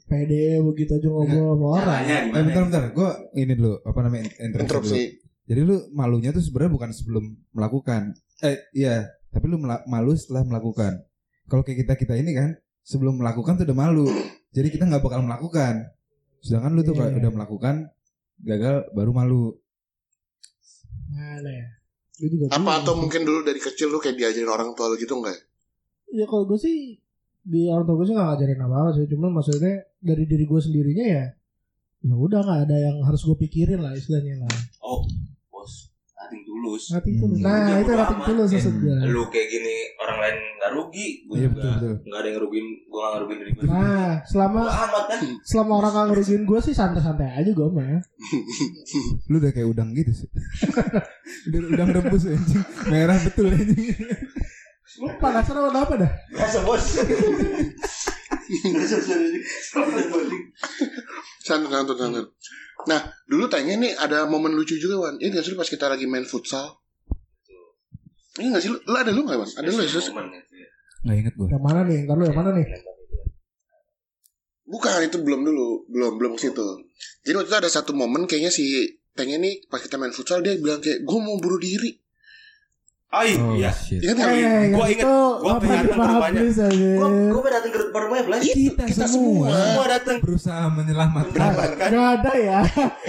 [0.06, 1.86] pede begitu aja ngobrol sama orang.
[2.04, 3.10] Caranya Eh bentar bentar, gue
[3.40, 4.64] ini dulu apa namanya interupsi dulu.
[4.68, 5.02] interupsi
[5.48, 7.24] Jadi lu malunya tuh sebenarnya bukan sebelum
[7.56, 8.12] melakukan.
[8.44, 11.08] Eh iya, tapi lu malu setelah melakukan.
[11.48, 14.12] Kalau kayak kita kita ini kan sebelum melakukan tuh udah malu.
[14.52, 15.88] Jadi kita nggak bakal melakukan.
[16.44, 17.00] Sedangkan lu tuh Iya.
[17.00, 17.76] kalau udah melakukan
[18.44, 19.44] gagal baru malu.
[21.08, 21.68] Mana ya?
[22.18, 25.22] Gue juga apa atau mungkin dulu dari kecil lu kayak diajarin orang tua lu gitu
[25.22, 25.38] enggak
[26.10, 26.98] Ya kalau gue sih
[27.48, 29.06] di orang tua gue sih gak ngajarin apa-apa sih.
[29.08, 31.26] Cuman maksudnya dari diri gue sendirinya ya
[32.00, 34.54] ya udah nggak ada yang harus gue pikirin lah istilahnya lah.
[34.80, 35.02] Oh,
[35.50, 35.90] Bos.
[36.14, 36.84] Nating tulus.
[36.90, 37.20] Nanti Hmm.
[37.20, 37.38] tulus.
[37.40, 38.10] Nah Udah itu amat.
[38.24, 38.96] tulus maksud gue.
[39.08, 41.62] Lu kayak gini orang lain nggak rugi, gue Iya juga
[41.98, 43.64] nggak ada yang ngerugiin, gue nggak ngerugiin diri gue.
[43.66, 45.20] Nah selama amat kan?
[45.42, 48.02] selama orang gak ngerugiin gue sih santai-santai aja gue mah.
[49.28, 50.30] Lu udah kayak udang gitu sih.
[51.48, 52.64] udah udang rebus anjing.
[52.88, 53.96] Merah betul anjing.
[55.18, 56.12] Lu panasan warna apa dah?
[56.30, 56.86] Biasa, Bos.
[61.42, 62.26] santun santun santun
[62.86, 65.92] nah dulu tanya nih ada momen lucu juga wan ini nggak sih lu pas kita
[65.92, 66.80] lagi main futsal
[68.40, 70.08] ini nggak sih lu, ada lu nggak wan ada lu ya Sus?
[71.04, 71.48] Nggak inget gue.
[71.50, 72.08] Yang mana nih?
[72.08, 72.66] Ntar lu yang mana nih?
[74.68, 76.68] bukan itu belum dulu belum belum ke situ
[77.24, 78.68] jadi waktu itu ada satu momen kayaknya si
[79.18, 81.90] Tengnya nih pas kita main futsal dia bilang kayak gue mau bunuh diri
[83.08, 83.72] Ay, Oh iya.
[83.72, 84.32] Ingat nggak?
[84.36, 85.00] Eh, Gua inget.
[85.00, 86.40] itu Gua pengen di datang ke rumahnya.
[86.44, 86.90] habis aja.
[86.94, 88.42] Gua gua datang ke depan rumahnya, Blas.
[88.44, 89.74] Kita, kita semua, semua.
[89.74, 90.16] Gua datang.
[90.20, 91.40] berusaha menyelamatkan.
[91.40, 91.88] Menyelamatkan.
[91.90, 92.60] Gak ada ya.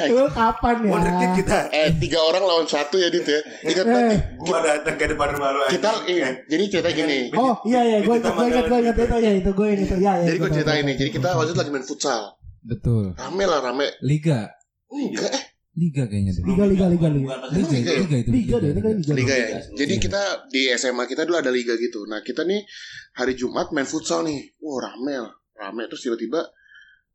[0.06, 0.90] Lu kapan ya?
[0.94, 1.58] Wonderkid kita.
[1.72, 3.90] eh tiga orang lawan satu ya dit ya ingat Eh.
[3.90, 5.60] banget Gua datang ke depan rumah lu.
[5.68, 8.96] kita iya jadi cerita gini Oh iya iya gue Kita ingat gue ingat gue ingat
[8.96, 10.24] itu ya itu gue ingat itu ya ya.
[10.24, 12.22] jadi gue gua cerita ini jadi kita waktu itu lagi main futsal
[12.60, 13.04] Betul.
[13.14, 14.46] rame lah rame Liga.
[14.88, 15.42] enggak eh
[15.78, 16.42] Liga kayaknya deh.
[16.42, 17.34] Liga liga liga liga.
[17.48, 18.30] Liga, Liga liga itu.
[18.30, 19.12] Liga deh ini kan liga.
[19.14, 19.58] liga ya Liga.
[19.76, 20.02] jadi Iya.
[20.02, 22.66] kita di SMA kita dulu ada liga gitu nah kita nih
[23.14, 26.42] hari Jumat main futsal nih wah rame lah rame terus tiba-tiba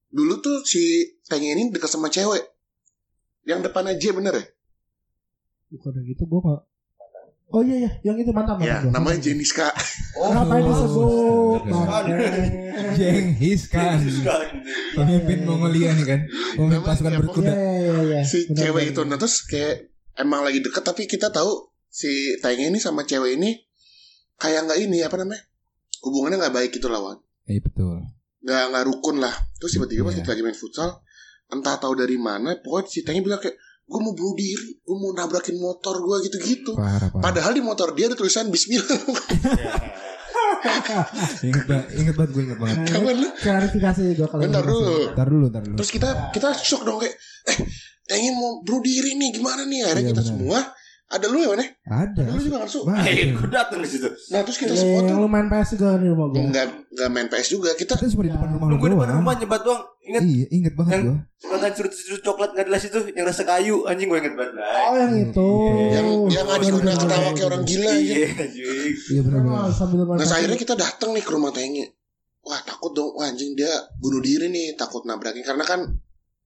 [0.08, 0.84] dulu tuh si
[1.24, 2.40] Tengnya ini dekat sama cewek
[3.44, 4.46] yang depannya J bener ya
[5.70, 6.62] Bukan yang gitu gue nggak.
[7.50, 8.94] Oh iya iya yang itu mantap ya mantap.
[8.94, 9.68] namanya Jeniska
[10.14, 11.62] Ngapain Oh, disebut?
[11.68, 12.14] astaga.
[12.14, 12.28] Bangke.
[12.94, 13.98] Jenghis Khan.
[14.94, 16.20] Pemimpin Mongolia nih kan.
[16.56, 17.54] Pemimpin pasukan berkuda.
[17.84, 18.22] Iya iya iya.
[18.24, 18.94] si Benar, cewek benar.
[18.94, 19.76] itu nah terus kayak
[20.16, 21.52] emang lagi deket tapi kita tahu
[21.86, 23.60] si Tengnya ini sama cewek ini
[24.36, 25.44] kayak nggak ini apa namanya
[26.02, 28.00] hubungannya nggak baik gitu lawan Iya betul.
[28.40, 30.20] nggak nggak rukun lah terus tiba-tiba pas Iya.
[30.20, 30.90] kita lagi main futsal
[31.46, 35.12] entah tahu dari mana pokoknya si Tengnya bilang kayak gue mau bunuh diri gue mau
[35.12, 37.20] nabrakin motor gue gitu-gitu Parah parah.
[37.22, 38.88] padahal di motor dia ada tulisan Bismillah
[41.44, 42.78] Ingat banget, ingat banget gue ingat banget.
[42.88, 43.30] Kapan lu?
[43.36, 45.76] Klarifikasi gue kalau bentar dulu Ntar dulu, ntar dulu.
[45.78, 47.58] terus kita kita shock dong kayak eh
[48.04, 50.32] Tengnya mau bunuh diri nih gimana nih akhirnya Iya, kita benar.
[50.36, 50.60] semua
[51.14, 52.20] ada lu ya mana Ada.
[52.20, 53.06] ada lu juga Banyak.
[53.06, 54.10] Eh, gua datang di situ.
[54.28, 56.42] nah terus kita Iya, semua tuh lu main PS juga di rumah gue.
[56.44, 59.34] nggak nggak main PS juga kita Kita cuma di depan rumah lu gua depan rumah
[59.36, 59.84] nyebat doang.
[60.04, 61.18] Ingat Iya, inget banget Yang- gua.
[61.38, 64.54] Sekolah curut-curut coklat nggak jelas itu yang rasa kayu anjing gue inget banget.
[64.58, 65.50] Oh yang itu.
[65.88, 68.94] yang yang udah benar, ketawa kayak orang gila Iya, anjing.
[69.08, 69.70] Iya benar Nah
[70.20, 70.32] PS.
[70.34, 71.88] akhirnya kita datang nih ke rumah Tengnya
[72.42, 75.80] Wah takut dong Wah anjing dia bunuh diri nih Takut nabrakin Karena kan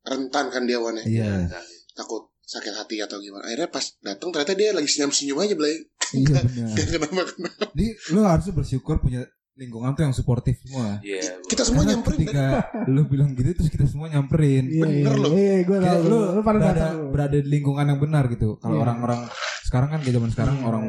[0.03, 1.49] rentan kan dia wannya Iya.
[1.91, 5.75] Takut sakit hati atau gimana Akhirnya pas datang ternyata dia lagi senyum-senyum aja Blay
[6.09, 6.71] Iya benar.
[6.71, 9.21] Gak kenapa-kenapa Jadi lu harusnya bersyukur punya
[9.53, 11.01] lingkungan tuh yang suportif semua.
[11.01, 11.41] Iya.
[11.43, 12.45] Kita semua Karena nyamperin ketika
[12.93, 14.63] lu bilang gitu terus kita semua nyamperin.
[14.65, 15.31] Iya, Bener iya, loh.
[15.33, 16.01] Iya, gue tahu.
[16.03, 18.55] lu Lu pada berada, berada di lingkungan yang benar gitu.
[18.55, 18.83] Kalau Iya.
[18.83, 19.21] orang-orang
[19.63, 20.65] sekarang kan kayak zaman sekarang Iya.
[20.65, 20.83] orang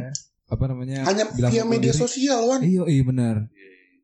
[0.46, 1.98] apa namanya Hanya bilang via media diri.
[1.98, 3.36] sosial Wan Iya, iya benar.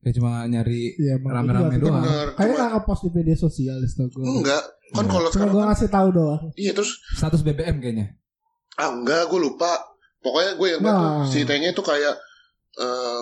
[0.01, 1.85] Kayak cuma nyari Iya, rame-rame juga.
[1.85, 2.03] doang.
[2.03, 4.25] Bener Kayaknya nggak ngepost di media sosial setahu gue.
[4.25, 4.63] Enggak
[4.95, 5.11] Kan Iya.
[5.11, 6.43] kalau sekarang gue kan- ngasih tahu doang.
[6.55, 8.07] Iya terus status BBM kayaknya.
[8.75, 9.71] Ah enggak gue lupa
[10.21, 10.89] Pokoknya gue yang Nah.
[11.21, 12.17] bantu Si Tengnya itu kayak
[12.75, 13.21] eh,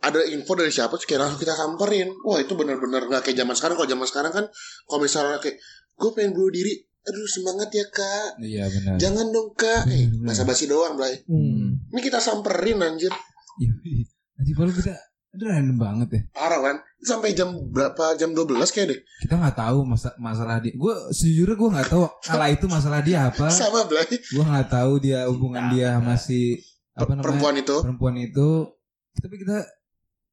[0.00, 3.52] ada info dari siapa terus kayak langsung kita samperin wah itu benar-benar nggak kayak zaman
[3.52, 4.44] sekarang kalau zaman sekarang kan
[4.82, 5.60] kalau misalnya kayak
[5.94, 8.96] gue pengen bunuh diri aduh semangat ya kak Iya benar.
[8.96, 11.76] jangan dong kak Bener, eh, basa basi doang Blay Hmm.
[11.86, 13.12] ini kita samperin anjir
[13.54, 13.72] Iya.
[13.84, 14.04] iya.
[14.34, 14.92] Nanti kalau kita
[15.34, 16.20] Itu random banget ya.
[16.30, 16.76] Parah kan?
[17.02, 18.14] Sampai jam berapa?
[18.14, 18.98] Jam 12 kayak deh.
[19.20, 20.72] Kita nggak tahu masa masalah dia.
[20.72, 23.50] Gue sejujurnya gue nggak tahu kala itu masalah dia apa.
[23.50, 24.06] Sama Blay.
[24.08, 26.62] Gue nggak tahu dia hubungan dia masih
[26.94, 27.76] apa namanya Perempuan itu.
[27.82, 28.48] perempuan itu.
[29.14, 29.56] Tapi kita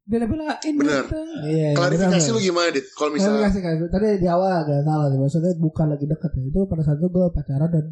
[0.01, 0.73] bela-belain.
[0.77, 1.03] Bener.
[1.05, 1.19] gitu.
[1.45, 2.85] Iya, iya, Klarifikasi bener, lu gimana, Dit?
[2.93, 6.43] Kalau misalnya kasih kasih tadi di awal agak salah sih maksudnya bukan lagi deket ya
[6.45, 7.85] itu pada saat itu gue pacaran dan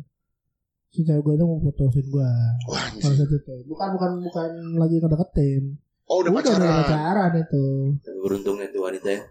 [0.90, 2.18] si cewek gue itu mau putusin gue
[2.66, 3.14] Wah, pada anjing.
[3.14, 5.64] saat itu bukan bukan bukan lagi ngedeketin
[6.10, 6.82] Oh, udah udah udah pacaran.
[6.82, 7.64] pacaran itu
[8.00, 9.22] Tapi beruntungnya tuh wanita ya.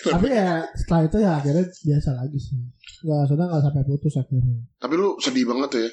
[0.00, 2.54] tapi ya setelah itu ya akhirnya biasa lagi sih
[3.00, 5.90] nggak sudah nggak sampai putus akhirnya Tapi lu sedih banget tuh ya.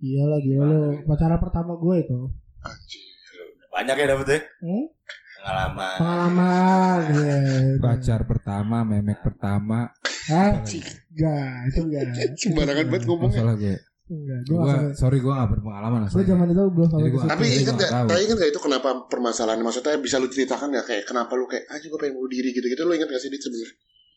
[0.00, 2.18] iya lagi lo pacaran pertama gue itu
[2.60, 3.04] Anjing.
[3.68, 4.40] Banyak ya dapet ya.
[4.60, 4.84] hmm?
[5.34, 5.96] Pengalaman.
[5.98, 7.36] pengalaman ya
[7.76, 9.90] Pacar pertama, memek pertama.
[10.28, 10.62] Hah?
[10.62, 12.02] Enggak itu enggak
[12.38, 13.34] Sembarangan banget ngomongnya.
[13.34, 13.76] Masalah gue.
[14.14, 16.08] Enggak gue Gue nggak sampai sorry gue gak berpengalaman lah.
[16.08, 19.58] gue zaman itu belum sampai gua- Tapi gua gak, tapi ingat gak itu kenapa permasalahan?
[19.58, 22.80] Maksudnya bisa lu ceritakan gak kayak kenapa lu kayak aja gue pengen bunuh diri gitu-gitu
[22.80, 23.74] lu ingat gak sih Dit sebenarnya?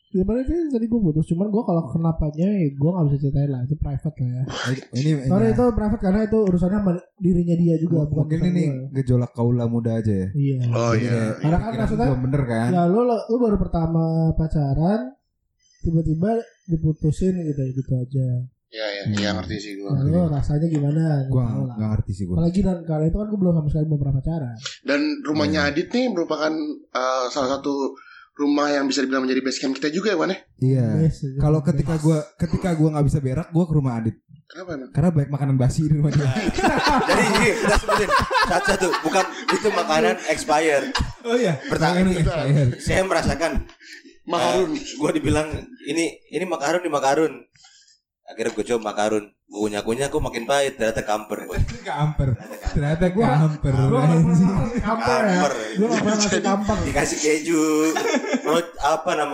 [0.08, 3.49] Ya padahal itu tadi gue putus Cuman gue kalau kenapanya ya gue gak bisa ceritain
[3.49, 7.55] lah Itu private lah ya Ini, ini Sorry itu private karena itu urusannya sama dirinya
[7.58, 8.88] dia juga Bukan mungkin ini gua.
[8.93, 10.27] gejolak kaula muda aja ya.
[10.31, 11.36] Iya Oh iya.
[11.38, 12.67] Karena kan maksudnya- bener kan.
[12.69, 14.99] Ya lu, lu, lu baru pertama pacaran
[15.77, 16.31] Tiba-tiba
[16.65, 18.27] diputusin gitu gitu aja
[18.75, 19.15] Iya iya, Hmm.
[19.15, 19.88] iya ngerti sih gue.
[19.88, 22.35] Nah, lu rasanya gimana Gue Nggak ngerti sih gue.
[22.35, 25.69] Apalagi dan kala itu kan gue belum sama sekali belum pernah pacaran Dan rumahnya Hmm.
[25.71, 26.51] Adit nih merupakan
[26.91, 27.95] uh, salah satu
[28.35, 30.39] rumah yang bisa dibilang menjadi base camp kita juga ya Wan ya?
[30.59, 30.85] Iya.
[31.07, 31.67] Yes, Kalau yes.
[31.71, 34.15] ketika gue ketika gue nggak bisa berak, gue ke rumah Adit.
[34.45, 34.89] Kenapa emang?
[34.91, 36.27] Karena banyak makanan basi di rumah dia.
[37.09, 38.09] Jadi ini kita sebutin
[38.45, 38.88] satu-satu.
[39.01, 40.85] Bukan itu makanan expired.
[41.23, 41.55] oh iya.
[41.63, 42.69] Pertanyaan expired.
[42.77, 43.63] Saya merasakan
[44.25, 44.75] Makarun.
[44.75, 45.47] gue dibilang
[45.85, 47.33] ini ini makarun di makarun.
[48.25, 49.25] Akhirnya gue coba makarun.
[49.45, 50.81] Gue kunyah-kunyah kok makin pahit.
[50.81, 51.45] Ternyata kamper.
[51.85, 52.29] Kamper.
[52.73, 53.73] Ternyata kamper.
[53.77, 55.53] Gue gak pernah kamper ya Kamper.
[55.77, 57.65] Gue gak pernah ngasih kamper Dikasih keju.
[58.45, 59.29] Oh, apa yang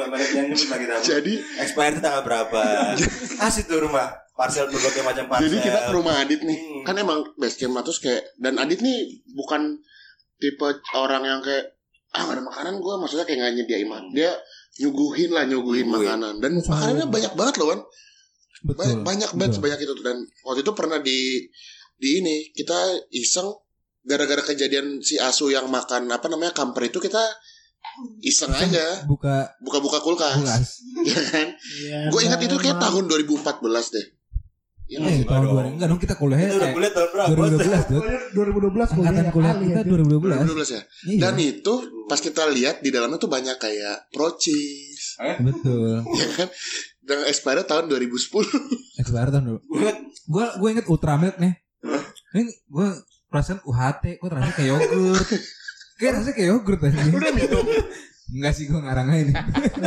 [0.51, 0.99] nyebut lagi nama?
[0.99, 2.61] Jadi Expired itu tanggal berapa?
[3.41, 4.11] Kasih tuh rumah.
[4.31, 5.53] Parcel berbagai macam parcel.
[5.53, 6.57] jadi kita ke rumah Adit nih.
[6.57, 6.83] Hmm.
[6.87, 9.77] Kan emang base camp lah, terus kayak dan Adit nih bukan
[10.41, 10.65] tipe
[10.97, 11.77] orang yang kayak
[12.11, 14.11] ah gak ada makanan gue maksudnya kayak nggak nyediain makanan.
[14.17, 14.31] Dia
[14.81, 16.07] nyuguhin lah nyuguhin Nyuguhin.
[16.09, 17.79] makanan dan makanannya banyak banget loh kan.
[18.61, 19.01] Ba- Betul.
[19.01, 21.49] banyak banget sebanyak itu dan waktu itu pernah di
[21.95, 22.77] di ini kita
[23.11, 23.49] iseng
[24.01, 27.21] gara-gara kejadian si Asu yang makan apa namanya kamper itu kita
[28.21, 30.65] iseng aja Buka buka-buka kulkas, kulkas.
[31.09, 31.47] ya kan?
[31.57, 33.41] Iya, Gue ingat itu kayak tahun 2014
[33.91, 34.05] deh.
[34.83, 35.55] Iya nggak Eh, tahun dong.
[35.55, 35.71] 2000.
[35.71, 37.29] Enggak dong kita kuliahnya udah eh, kuliah tahun berapa?
[37.31, 38.01] 2012 tuh.
[38.33, 40.37] 2012 kuliah Angkatan ya kuliah kali kita ya, 2012.
[40.51, 40.81] 2012 ya.
[41.07, 41.19] Iya.
[41.19, 41.73] Dan itu
[42.05, 46.03] pas kita lihat di dalamnya tuh banyak kayak procis, Betul.
[46.19, 46.47] ya kan?
[47.01, 49.01] Dan expired tahun 2010.
[49.01, 49.59] Expired tahun dulu.
[50.27, 51.53] Gue gue inget Ultramilk nih.
[52.31, 52.87] Ini gue
[53.27, 55.27] perasaan UHT, gue rasanya kayak yogurt.
[55.97, 56.97] Kayak rasanya kayak yogurt aja.
[57.09, 57.65] Udah minum.
[58.31, 59.35] Enggak sih gue ngarang aja nih.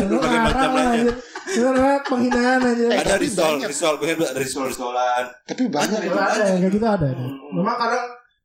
[0.04, 1.12] Lu ngarang aja.
[1.54, 2.84] namanya penghinaan aja.
[2.90, 3.68] Eh, Ada risol, banyak.
[3.70, 3.94] risol.
[3.96, 5.24] Gue ada risol, risolan.
[5.46, 7.06] Tapi banyak Ada, ada yang kayak gitu ada.
[7.08, 7.24] ada.
[7.54, 8.04] Memang kadang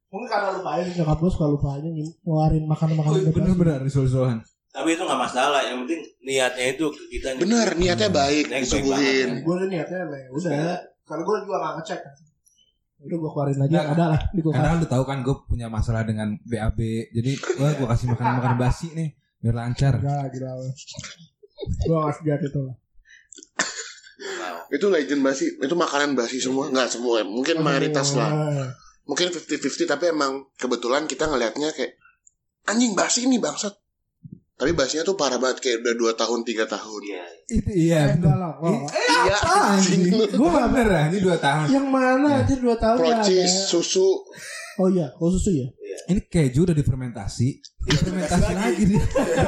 [0.10, 3.36] mungkin karena lupain nyokap gue suka lupa aja ngeluarin makanan-makanan bebas.
[3.36, 4.40] Bener-bener risol-risolan.
[4.80, 5.60] Tapi itu nggak masalah.
[5.68, 7.28] Yang penting niatnya itu kita.
[7.36, 9.30] Bener, niatnya baik, Niatnya baik disuguhin.
[9.44, 10.52] Gue niatnya ya udah.
[11.04, 12.00] Karena gue juga gak ngecek.
[13.00, 14.56] Udah gue keluarin lagi Nggak, ada lah di kulkas.
[14.60, 16.80] Karena lu tahu kan gue punya masalah dengan BAB.
[17.12, 19.10] Jadi gue gue kasih makan makan basi nih
[19.44, 20.00] biar lancar.
[20.00, 20.52] Lah gila.
[21.84, 22.76] Gue gak sejahat itu lah.
[24.20, 24.68] Wow.
[24.76, 26.68] Itu legend basi, itu makanan basi semua.
[26.68, 27.26] Enggak semua, ya.
[27.28, 28.32] mungkin mayoritas lah.
[28.32, 28.72] Nah,
[29.08, 31.98] Mungkin 50-50 tapi emang kebetulan kita ngelihatnya kayak
[32.70, 33.79] anjing basi ini bangsat.
[34.60, 37.02] Tapi basinya tuh parah banget kayak udah 2 tahun 3 tahun.
[37.08, 37.24] Iya.
[37.48, 38.02] Itu iya.
[38.12, 38.54] Eh, lah.
[38.60, 39.38] Iya
[39.72, 40.02] anjing.
[40.36, 41.68] Gue bener lah ini 2 tahun.
[41.72, 42.44] Yang mana Ya.
[42.44, 43.70] aja 2 tahun ya Procis, ada.
[43.72, 44.10] susu.
[44.80, 45.68] Oh iya, oh susu ya.
[46.12, 47.60] Ini keju udah difermentasi.
[47.88, 48.96] Difermentasi lagi di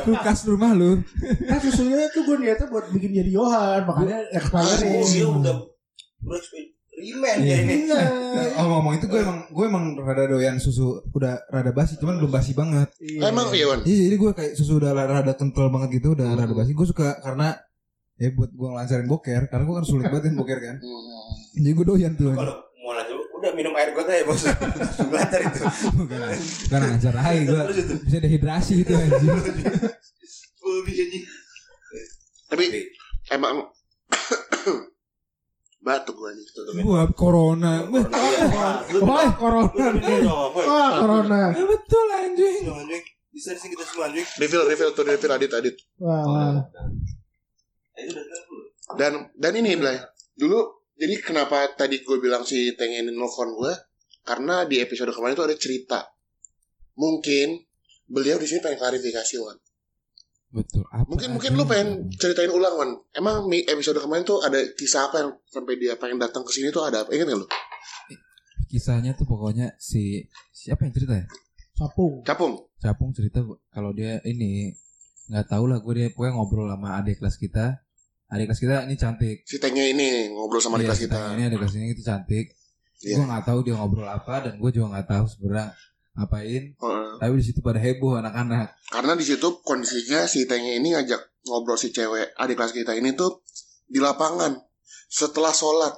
[0.03, 1.03] kulkas rumah lu.
[1.43, 4.79] Kan susunya tuh gue niatnya buat bikin jadi Yohan, makanya expired.
[5.27, 5.55] Oh, udah
[7.01, 7.31] Iya.
[7.41, 7.75] ya ini.
[8.55, 12.31] Oh ngomong itu gue emang gue emang rada doyan susu udah rada basi cuman belum
[12.31, 12.93] basi banget.
[13.01, 13.33] Iya.
[13.33, 13.79] Emang iya, Wan?
[13.83, 16.71] Iya jadi gue kayak susu udah rada kental banget gitu udah rada basi.
[16.77, 17.57] Gue suka karena
[18.21, 20.75] ya buat gue ngelancarin boker karena gue kan sulit banget kan boker kan.
[20.77, 21.31] Hmm.
[21.57, 22.31] Jadi gue doyan tuh.
[22.37, 24.43] Kalau mau lanjut, udah minum air got aja bos.
[25.15, 25.59] Lancar itu.
[25.97, 26.19] Bukan
[26.69, 27.61] bukan lancar aja gue
[28.05, 29.33] bisa dehidrasi itu anjing.
[30.61, 31.23] Oh bisa nih.
[32.51, 32.63] Tapi
[33.31, 33.65] emang
[35.81, 36.45] batuk gua nih.
[36.85, 37.85] Gua corona.
[37.89, 38.05] Wah,
[39.01, 39.85] Wah, corona.
[40.61, 41.41] Wah, corona.
[41.57, 42.63] ya betul anjing.
[43.33, 44.25] Bisa di sini kita semua anjing.
[44.37, 45.75] Refill, refill tuh refill adit adit.
[45.97, 46.55] Wah, belum?
[48.97, 49.97] Dan dan ini Blay.
[50.37, 50.59] Dulu
[50.95, 53.73] jadi kenapa tadi gue bilang si Teng ini nelfon gue?
[54.21, 55.99] Karena di episode kemarin itu ada cerita.
[56.93, 57.57] Mungkin
[58.05, 59.57] beliau di sini pengen klarifikasi Wan.
[60.51, 60.83] Betul.
[60.91, 62.91] Apa Mungkin mungkin lu yang- pengen ceritain ulang Wan.
[63.15, 66.83] Emang episode kemarin tuh ada kisah apa yang sampai dia pengen datang ke sini tuh
[66.83, 67.15] ada apa?
[67.15, 67.47] Ingat gak lu?
[68.71, 71.27] kisahnya tuh pokoknya si siapa yang cerita ya?
[71.75, 72.23] Capung.
[72.23, 72.53] Capung.
[72.79, 74.71] Capung cerita kalau dia ini
[75.27, 77.83] nggak tahu lah gue dia pokoknya ngobrol sama adik kelas kita.
[78.31, 79.43] Adik kelas kita ini cantik.
[79.43, 81.19] Si Tengnya ini ngobrol sama di Iya, kelas kita.
[81.35, 82.45] Ini adik kelas ini itu cantik.
[83.03, 83.19] Iya.
[83.19, 85.67] Gue nggak tahu dia ngobrol apa dan gue juga nggak tahu sebenarnya
[86.13, 86.75] ngapain.
[86.75, 87.11] Heeh.
[87.19, 88.75] Tapi di situ pada heboh anak-anak.
[88.91, 93.17] Karena di situ kondisinya si Tengnya ini ngajak ngobrol si cewek adik kelas kita ini
[93.17, 93.41] tuh
[93.89, 94.53] di lapangan
[95.09, 95.91] setelah sholat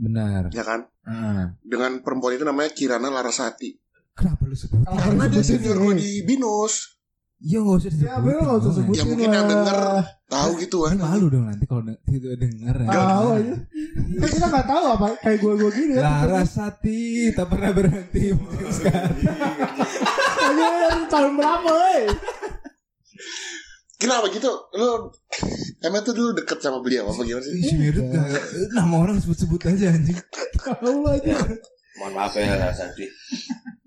[0.00, 0.48] Benar.
[0.50, 1.60] ya kan Heeh.
[1.60, 3.76] dengan perempuan itu namanya Kirana Larasati
[4.16, 4.84] Kenapa lu sebut?
[4.84, 6.99] Karena dia senior di binus
[7.40, 8.20] Iya nggak usah Ya disebutin.
[8.20, 9.78] bener gak usah sebutin Ya, mungkin yang denger.
[10.26, 12.76] tahu gitu kan malu dong nanti kalau tidak denger.
[12.76, 12.86] ya.
[12.86, 13.54] Tahu aja.
[14.14, 16.00] Kan kita gak tahu apa kayak gue gue gini ya.
[16.02, 17.00] Larasati
[17.32, 18.24] tak pernah berhenti
[18.70, 19.24] sekali.
[20.38, 20.68] Aja
[21.06, 22.06] tahun berapa eh?
[23.96, 25.12] kenapa gitu lu
[25.78, 28.24] emang tuh dulu deket sama beliau apa gimana sih Ih, si Medut gak
[28.72, 30.16] nama orang sebut-sebut aja anjing.
[30.54, 31.36] Tahu aja.
[31.96, 33.04] Mohon maaf ya Larasati.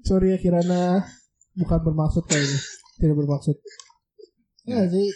[0.01, 1.01] Sorry ya Kirana
[1.53, 2.57] bukan bermaksud kayak ini.
[3.03, 3.59] Tidak bermaksud.
[4.63, 5.11] Ya sih.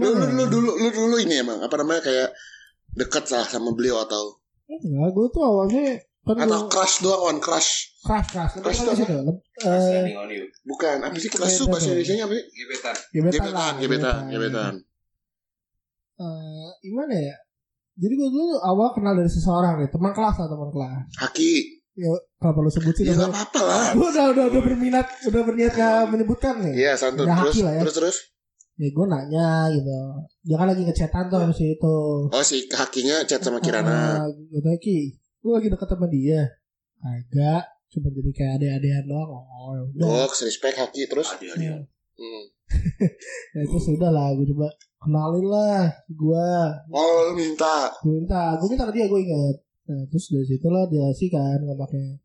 [0.00, 0.46] lu, lu, lu ya?
[0.48, 2.28] dulu lu dulu ini emang apa namanya kayak
[2.94, 7.92] deket lah sama beliau atau Enggak, gue tuh awalnya kan atau crush doang one crush
[8.00, 9.12] Crush kan tuh di situ.
[9.60, 10.46] Eh, on you.
[10.64, 11.90] bukan apa sih Itu crush tuh bahasa.
[11.90, 12.94] Indonesia apa sih Gebetan.
[13.12, 13.72] gebetan lah.
[13.76, 14.74] gebetan gebetan gebetan
[16.14, 17.36] Eh, gimana ya?
[17.92, 21.04] Jadi gue dulu awal kenal dari seseorang nih, teman kelas lah teman kelas.
[21.18, 22.08] Haki Ya,
[22.40, 26.08] kenapa lu sebut sih ya apa-apa lah Gue udah, udah, udah berminat, udah berniat gak
[26.08, 26.88] menyebutkan nih.
[26.88, 27.80] Iya santun Udah terus lah ya.
[27.84, 28.16] terus terus
[28.80, 29.98] Ya gue nanya gitu.
[30.48, 31.96] Dia kan lagi ngechatan tuh sama si itu.
[32.32, 35.12] oh si hakinya chat sama Kirana Gue tanya Ki,
[35.44, 36.40] lu lagi deket sama dia?
[37.04, 39.28] Agak, cuma jadi kayak ade-adean doang.
[39.44, 40.24] Oh, ya udah.
[40.24, 41.76] oh respect haki terus Adil, adil.
[42.16, 42.44] hmm.
[43.52, 46.48] Ya itu sudah lah, gue coba kenalin lah gue.
[46.88, 49.56] oh lu minta Gue minta, gue minta ke dia, gue ingat.
[49.82, 52.18] Nah, terus dari situ lah dia sih kan kontaknya.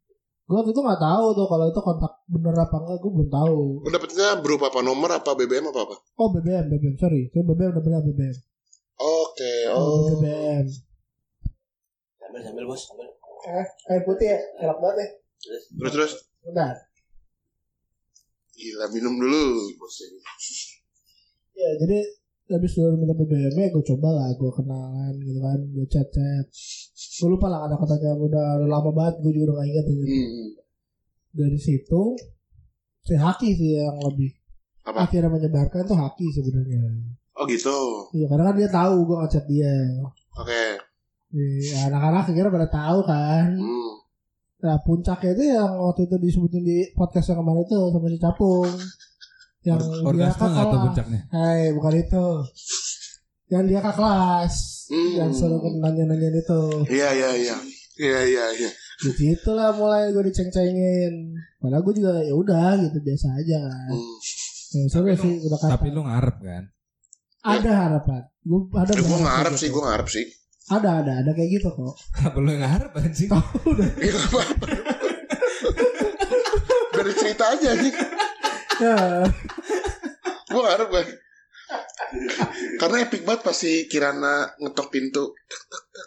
[0.47, 3.59] Gue waktu itu gak tahu tuh kalau itu kontak bener apa enggak, gue belum tahu.
[3.83, 7.27] lu dapetnya berupa apa nomor apa BBM apa apa Oh BBM, BBM, sorry.
[7.27, 8.37] Itu BBM udah benar BBM.
[8.97, 10.65] oke Oh, oh BBM.
[12.17, 13.07] Sambil sambil bos, sambil.
[13.37, 15.07] Eh, air putih ya, enak banget ya.
[15.37, 15.63] Terus.
[15.69, 16.75] terus terus Bentar.
[18.51, 19.43] gila minum dulu
[21.53, 21.99] Ya, jadi
[22.47, 26.45] habis dulu minta BBM ya gue coba lah, gue kenalan gitu kan, gue chat chat.
[27.19, 29.85] Gue lupa lah kata-katanya udah lama banget, gue juga udah gak ingat.
[29.91, 30.03] Gitu.
[30.07, 30.47] hmm.
[31.35, 32.01] Dari situ,
[33.03, 34.31] si Haki sih yang lebih
[34.87, 36.79] apa akhirnya menyebarkan tuh Haki sebenarnya.
[37.37, 37.75] oh gitu
[38.15, 39.73] Iya, karena kan dia tahu gue ngechat dia.
[40.39, 40.63] oke
[41.35, 43.47] Iya, anak-anak akhirnya pada tahu kan.
[43.59, 43.93] hmm.
[44.57, 48.73] Nah, puncaknya itu yang waktu itu disebutin di podcast yang kemarin itu sama si Capung.
[49.67, 49.79] Yang
[50.15, 50.85] dia ke nggak tuh kelas.
[50.85, 51.19] puncaknya?
[51.29, 52.25] Hai, bukan itu.
[53.47, 54.53] Yang dia ke kelas.
[54.87, 55.11] Hmm.
[55.13, 56.61] Yang selalu nanya-nanya itu.
[56.89, 57.55] iya iya iya
[57.97, 61.13] iya iya iya Di situ lah mulai gue diceng-cengin.
[61.57, 63.91] Padahal gue juga ya udah gitu biasa aja kan.
[63.91, 64.17] hmm.
[64.69, 65.71] Ya, sebenarnya sih udah kata.
[65.73, 66.63] Tapi lu ngarep kan?
[67.39, 68.21] ada harapan.
[68.41, 69.73] Gue ada Eh, gue ngarep kayak sih gitu.
[69.73, 70.25] gue ngarep sih
[70.67, 71.95] Ada ada ada kayak gitu kok.
[72.11, 73.29] Kenapa lu ngarep anjing?
[73.97, 74.65] Iya nggak apa-apa
[76.93, 77.91] dari cerita aja sih
[78.77, 78.97] Ya,
[80.57, 81.03] gue ngarep gue
[82.81, 85.37] karena epic banget pasti Kirana ngetok pintu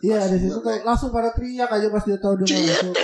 [0.03, 2.97] iya di situ tuh langsung pada teriak aja pas dia tahu dia masuk.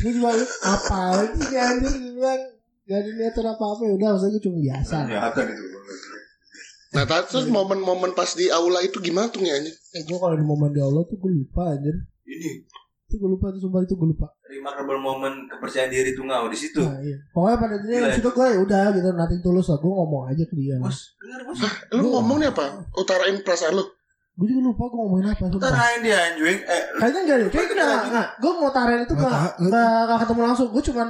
[0.00, 0.32] Ini juga
[0.64, 2.42] apa lagi anjir dia bilang
[2.88, 4.96] gak ada niatan apa-apa ya udah maksudnya cuma biasa.
[5.06, 5.64] Kelihatan itu.
[6.90, 9.70] Nah, terus momen-momen pas di aula itu gimana tuh nyanyi?
[9.70, 11.94] Eh, gue kalau di momen di Allah tuh gue lupa anjir.
[12.26, 12.66] Ini
[13.10, 14.30] Itu gue lupa tuh sumpah itu gue lupa.
[14.46, 16.78] remarkable moment kepercayaan diri tuh nggak di situ.
[16.78, 17.18] Nah, iya.
[17.28, 20.22] Pokoknya pada intinya Gila, di situ gue ya udah gitu nanti tulus lah gue ngomong
[20.26, 20.74] aja ke dia.
[20.76, 21.58] Bos, dengar bos.
[21.90, 22.64] Lu Gua- ngomong nih apa?
[22.92, 23.84] Utarain perasaan lu.
[24.32, 25.62] Gue juga lupa gue ngomongin apa sumpah.
[25.66, 26.58] Tarain dia anjing.
[26.60, 28.28] Eh, Kayaknya enggak deh, kayaknya enggak, enggak.
[28.38, 30.68] Gue mau tarik itu enggak, enggak ketemu langsung.
[30.70, 31.08] Gue cuman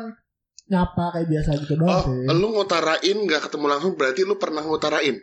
[0.67, 2.25] nyapa kayak biasa gitu doang Oh, sih.
[2.31, 5.17] lu ngutarain nggak ketemu langsung berarti lu pernah ngutarain.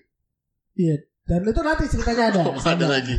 [0.73, 0.95] Iya.
[1.23, 2.39] Dan itu nanti ceritanya ada.
[2.41, 3.11] Oh, ada lagi.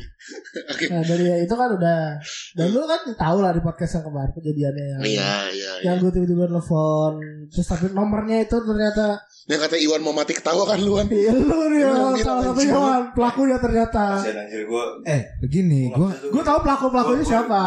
[0.67, 0.89] Oke.
[0.89, 2.17] Nah dari itu kan udah.
[2.59, 5.71] Dan lu kan tahu lah di podcast yang kemarin kejadiannya yang Iya, iya, iya.
[5.87, 7.13] yang gue tiba-tiba telepon
[7.49, 11.07] terus tapi nomornya itu ternyata Yang kata Iwan mau mati ketawa kan lu kan?
[11.15, 12.51] iya lu nih Lu Wan, bilang salah anjing.
[12.53, 14.85] satunya Wan, pelakunya ternyata anjir gue.
[15.07, 17.61] Eh, begini, gua gue tahu pelaku pelakunya siapa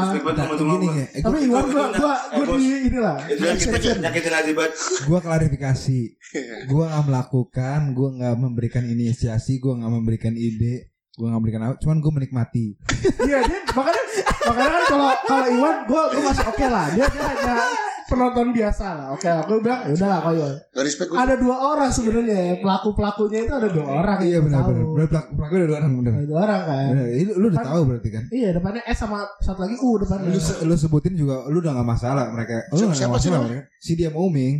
[0.54, 1.06] gini ya.
[1.10, 2.60] Eh, tapi gua, Iwan gue gue Eh, gue bos.
[2.60, 4.74] di inilah Itu nyakitin, nyakitin hati banget.
[5.08, 6.00] gua klarifikasi.
[6.70, 10.91] Gua nggak melakukan, gua nggak memberikan inisiasi, gua nggak memberikan ide,
[11.22, 12.66] gua nggak memberikan apa, cuman gua menikmati.
[13.30, 14.04] iya dia makanya
[14.42, 17.56] makanya kan kalau kalau Iwan gue gue masih oke lah dia dia hanya
[18.04, 19.08] penonton biasa lah.
[19.14, 20.56] Oke, aku bilang ya udah lah kau Iwan.
[20.68, 21.16] Gak respect gue.
[21.16, 22.54] Ada dua orang sebenarnya ya.
[22.60, 24.18] pelaku pelakunya itu ada dua orang.
[24.20, 24.84] Iya benar benar.
[24.84, 26.12] Benar pelaku pelaku ada dua orang benar.
[26.12, 26.88] Ada dua orang kan.
[26.92, 27.08] Benar.
[27.08, 28.24] Ini lu udah tahu berarti kan?
[28.28, 30.28] Iya depannya S sama satu lagi U depannya.
[30.28, 32.68] Lu se- lu sebutin juga lu udah gak masalah mereka.
[32.68, 33.62] Lu Siapa- gak siapa sih masalah namanya?
[33.64, 33.80] mereka.
[33.80, 34.56] Si dia Mooming.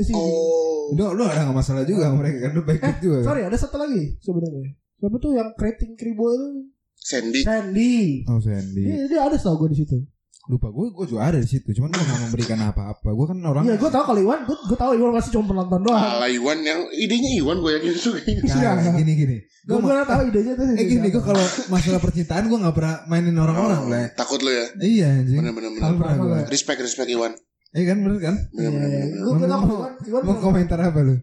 [0.00, 0.96] Si- Oh.
[0.96, 3.18] Lu lu gak ada masalah juga sama mereka kan lu baik baik juga.
[3.20, 4.80] Sorry ada satu lagi sebenarnya.
[5.04, 6.48] Siapa tuh yang keriting kribo itu?
[6.96, 7.44] Sandy.
[7.44, 8.24] Sandy.
[8.24, 8.88] Oh Sandy.
[8.88, 10.00] Iya dia ada tau gue di situ.
[10.44, 11.76] Lupa gue gue juga ada di situ.
[11.76, 13.12] Cuman gue gak memberikan apa-apa.
[13.12, 13.68] Gue kan orang.
[13.68, 16.00] Iya gue tahu kalau Iwan, gue gue tahu Iwan masih cuma penonton doang.
[16.00, 18.10] Ala Iwan yang idenya Iwan gue yakin itu.
[18.48, 18.92] Nah, Iya.
[18.96, 19.36] gini gini.
[19.68, 20.64] Gue gue tahu idenya tuh.
[20.72, 24.08] eh gini gue kalau masalah percintaan gue gak pernah mainin orang-orang Oh, lah.
[24.16, 24.64] Takut lo ya.
[24.80, 25.36] Iya anjing.
[25.44, 25.68] Bener-bener.
[25.76, 26.38] Gak pernah gue.
[26.48, 27.36] Respect respect Iwan.
[27.74, 28.36] Iya kan bener kan?
[28.52, 31.18] Iya, gue gue tahu Mau- Mau komentar apa lu?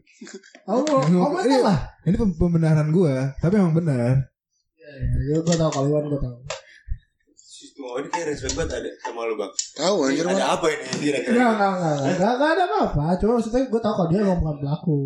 [0.61, 1.77] Tahu lo komentar lah.
[2.03, 4.27] Ini pem- pembenaran gue, tapi emang benar.
[5.17, 6.37] Iya, gue tahu kalau Iwan gue tahu.
[7.31, 9.51] Sistem ini kayak respect banget ada sama lu bang.
[9.71, 10.25] Tahu anjir.
[10.25, 11.31] Ada apa ini kira-kira?
[11.31, 13.05] Enggak, enggak, enggak, enggak, enggak ada apa-apa.
[13.15, 14.99] Cuma maksudnya gue tahu kalau dia emang bukan pelaku.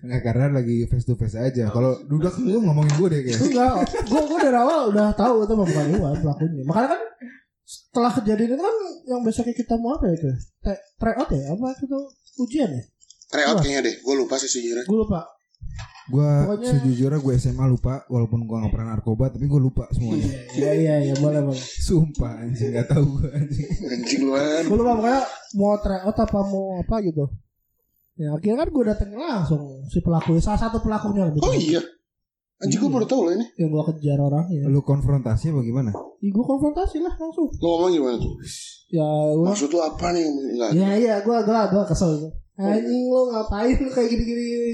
[0.00, 1.64] Enggak karena lagi face to face aja.
[1.66, 3.38] Kalau dudak lu ngomongin gue deh kayak.
[3.42, 3.72] Enggak,
[4.04, 6.62] gue gue dari awal udah tahu itu emang bukan Iwan pelakunya.
[6.62, 7.00] Makanya kan
[7.96, 10.28] setelah kejadian itu kan yang besoknya kita mau apa ya itu?
[10.60, 11.48] Te- Try out ya?
[11.48, 11.96] Apa itu
[12.38, 12.82] ujian ya?
[13.26, 13.94] Tryout kayaknya deh.
[13.98, 14.84] Gue lupa sih sejujurnya.
[14.84, 15.24] Gue lupa.
[16.06, 20.28] Gue Pokoknya- sejujurnya gue SMA lupa, walaupun gue gak pernah narkoba, tapi gue lupa semuanya.
[20.52, 21.58] Iya iya iya boleh boleh.
[21.58, 23.68] Sumpah anjing gak tahu gue anjing.
[23.88, 24.62] Anjing Wan.
[24.62, 25.22] Gue lupa pokoknya
[25.56, 27.24] mau try out apa mau apa gitu.
[28.14, 31.80] Ya akhirnya kan gue datengin langsung si pelakunya salah satu pelakunya lebih Oh iya.
[32.56, 33.44] Anjing gue baru tahu loh ini.
[33.60, 34.64] yang gue kejar orangnya.
[34.64, 35.90] Lu konfrontasi apa gimana?
[36.24, 37.52] Ih, gue konfrontasi lah langsung.
[37.60, 38.32] Lo ngomong gimana tuh?
[38.88, 40.24] Ya gue Maksud tuh apa nih?
[40.24, 40.70] Enggak.
[40.72, 42.28] Ya iya gue gue gue kesel itu.
[42.56, 44.72] Anjing lu ngapain lu kayak gini-gini.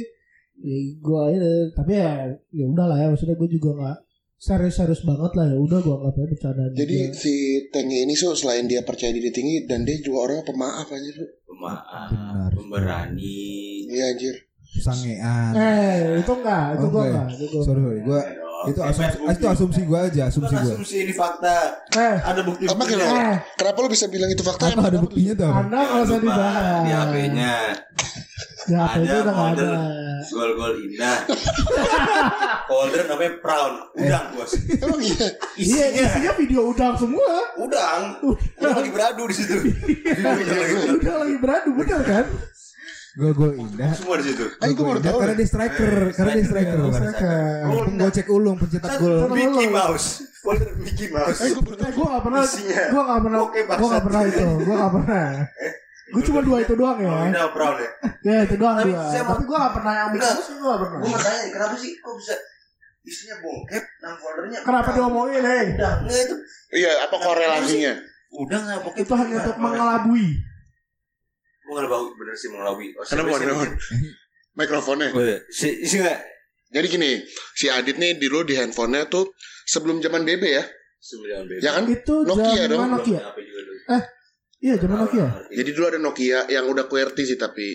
[0.62, 1.38] Ya gue aja
[1.74, 2.10] tapi ya
[2.54, 3.98] ya udahlah ya maksudnya gue juga nggak
[4.38, 7.14] serius-serius banget lah ya udah gue anggap aja bercandaan Jadi juga.
[7.18, 7.34] si
[7.70, 11.14] Tengi ini so selain dia percaya diri tinggi dan dia juga orangnya pemaaf anjir.
[11.14, 11.26] Su.
[11.50, 12.50] Pemaaf, Benar.
[12.54, 13.42] pemberani.
[13.86, 14.34] Iya anjir.
[14.74, 15.52] Sangean.
[15.52, 18.00] eh itu enggak itu Oh, gue enggak enggak itu gue Sorry, sorry.
[18.00, 18.20] Gue
[18.62, 20.70] itu asumsi, itu asumsi gue aja, asumsi gue.
[20.70, 21.56] asumsi ini fakta.
[21.92, 23.04] eh Ada bukti Apa buktinya.
[23.04, 23.20] kenapa?
[23.26, 24.64] eh Kenapa lu bisa bilang itu fakta?
[24.70, 25.50] Apa ada buktinya tuh?
[25.50, 27.54] anda kalau usah dibahas Di HP-nya
[28.62, 29.70] di HP itu Ada udah nggak ada
[30.22, 31.18] gol-gol indah.
[32.68, 33.72] Folder namanya Brown.
[33.92, 34.54] Udang bos.
[34.72, 35.26] Emang iya.
[35.58, 37.26] iya Isinya isinya video udang semua
[37.58, 38.22] udang.
[38.22, 39.56] Udang lagi beradu di situ.
[40.96, 42.24] udah lagi beradu bener kan
[43.12, 43.92] Gol-gol indah.
[43.92, 44.44] Semua di situ.
[44.56, 45.18] Ayo gue baru tahu.
[45.20, 46.78] Karena dia striker, karena dia striker.
[46.88, 47.38] Striker.
[47.84, 49.28] Penggocek ulung, pencetak gol.
[49.28, 50.06] Mickey Mouse.
[50.40, 51.38] Folder Mickey Mouse.
[51.38, 51.60] Eh gue
[52.02, 52.42] gak pernah.
[52.42, 54.02] Gue gak pernah Oke, Gue gak bangsat.
[54.02, 55.26] pernah itu Gue gak pernah
[56.12, 57.90] Gue cuma dua itu doang Oh, ya indah Brown ya.
[58.20, 60.32] Ya itu doang Tapi dua saya mau- Tapi gue gak pernah yang Enggak.
[60.34, 62.34] Mickey Gue gak pernah Gue mau tanya kenapa sih kok bisa
[63.02, 64.96] isinya bokep dan foldernya Kenapa udang?
[64.96, 65.96] diomongin hei Udang.
[66.02, 66.36] Nggak itu.
[66.72, 67.92] Iya, apa korelasinya?
[68.32, 68.98] Udang nggak bokep?
[68.98, 70.28] Itu hanya untuk mengelabui
[71.72, 72.92] mengelabui bener sih mengelabui.
[72.94, 73.40] Oh, Kenapa?
[73.40, 73.64] Kenapa?
[74.60, 75.08] Mikrofonnya.
[75.16, 75.40] Oh, iya.
[75.48, 76.18] Si, si nggak?
[76.72, 77.10] Jadi gini,
[77.56, 79.32] si Adit nih dulu di handphonenya tuh
[79.64, 80.64] sebelum zaman BB ya.
[81.00, 81.60] Sembilan BB.
[81.64, 81.84] Ya kan?
[81.88, 82.88] Itu Nokia zaman dong.
[83.00, 83.80] Nokia Apa juga dulu.
[84.62, 87.74] Iya zaman Nokia Jadi dulu ada Nokia yang udah QWERTY sih tapi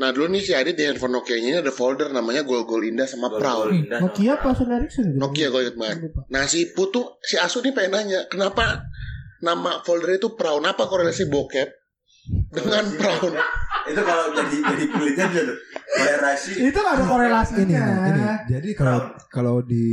[0.00, 3.04] Nah dulu nih si Adit di handphone Nokia ini ada folder namanya Gol Gol Indah
[3.04, 3.68] sama Proud.
[3.68, 5.20] Gol-gol indah Nokia apa Sony Ericsson gitu?
[5.20, 5.98] Nokia gue inget banget.
[6.32, 8.88] Nah si Putu, si Asu nih pengen nanya kenapa
[9.44, 10.64] nama folder itu Proud?
[10.64, 11.68] Apa korelasi bokep
[12.28, 13.34] dengan Proud?
[13.82, 15.54] itu kalau jadi jadi penelitian gitu
[15.92, 18.22] korelasi Itu ada korelasinya Ini, ini.
[18.46, 19.86] Jadi kalau kalau di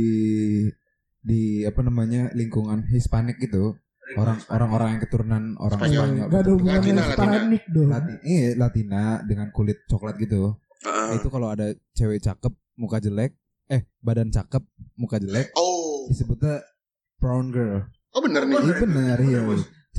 [1.20, 3.76] di apa namanya lingkungan Hispanik gitu
[4.16, 6.02] orang orang-orang yang keturunan orang Spanyol.
[6.02, 7.58] Spanyol, Gak ada hubungannya Latina, sama Latina.
[7.70, 10.58] Dong Latin, iya, Latina dengan kulit coklat gitu.
[10.82, 11.08] Heeh.
[11.20, 14.66] Itu kalau ada cewek cakep, muka jelek, eh badan cakep,
[14.98, 16.58] muka jelek, Oh, disebutnya
[17.22, 17.86] brown girl.
[18.10, 18.58] oh bener nih.
[18.58, 19.40] Iya benar, iya.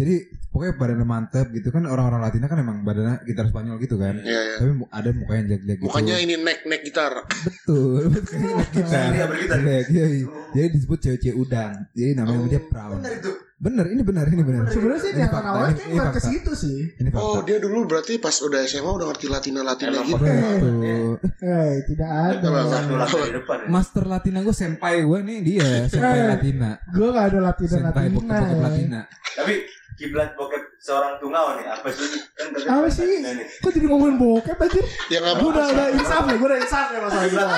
[0.01, 0.15] Jadi
[0.49, 4.17] pokoknya badannya mantep gitu kan orang-orang Latina kan emang badannya gitar Spanyol gitu kan.
[4.17, 4.55] Iya ya.
[4.57, 5.85] Tapi ada muka yang jelek-jelek gitu.
[5.87, 7.13] Mukanya ini neck neck gitar.
[7.21, 8.01] betul,
[8.75, 9.09] gitar.
[9.13, 9.57] Iya, bergitar.
[9.57, 10.25] Jelek, iya, iya.
[10.51, 11.73] Jadi disebut cewek-cewek udang.
[11.93, 12.97] Jadi namanya Oh, dia brown.
[12.97, 14.73] benar itu Bener, ini benar, ini benar.
[14.73, 15.37] Sebenarnya sih kayak
[15.85, 17.21] ini nggak ke situ sih Ini fakta.
[17.21, 20.17] Oh dia dulu berarti pas udah SMA udah ngerti Latina Latina gitu.
[20.17, 21.21] Betul.
[21.45, 23.69] Eh tidak ada ya.
[23.69, 26.27] Master Latina gue senpai gue nih dia senpai Eh.
[26.33, 28.57] Latina Gue gak ada Latina ya.
[28.57, 28.99] Latina
[29.31, 29.53] tapi
[30.01, 33.05] kiblat bokep seorang tunggal nih apa sih kan Apa sih?
[33.21, 33.45] Nih.
[33.55, 34.81] Kok jadi ngomongin bokep aja?
[35.07, 37.49] Ya nggak Gue udah udah insaf nih, gue udah insaf nih masalah kiblat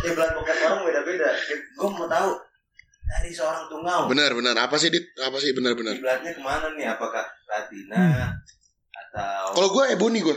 [0.00, 2.30] kiblat bokep orang beda-beda gue mau tahu
[3.08, 4.54] dari seorang tunggal Benar benar.
[4.58, 5.00] Apa sih dit?
[5.16, 5.94] Apa sih benar benar?
[5.94, 8.30] kiblatnya ke mana nih apakah Latina Hmm.
[8.92, 10.36] atau Kalau gue Ebony gue.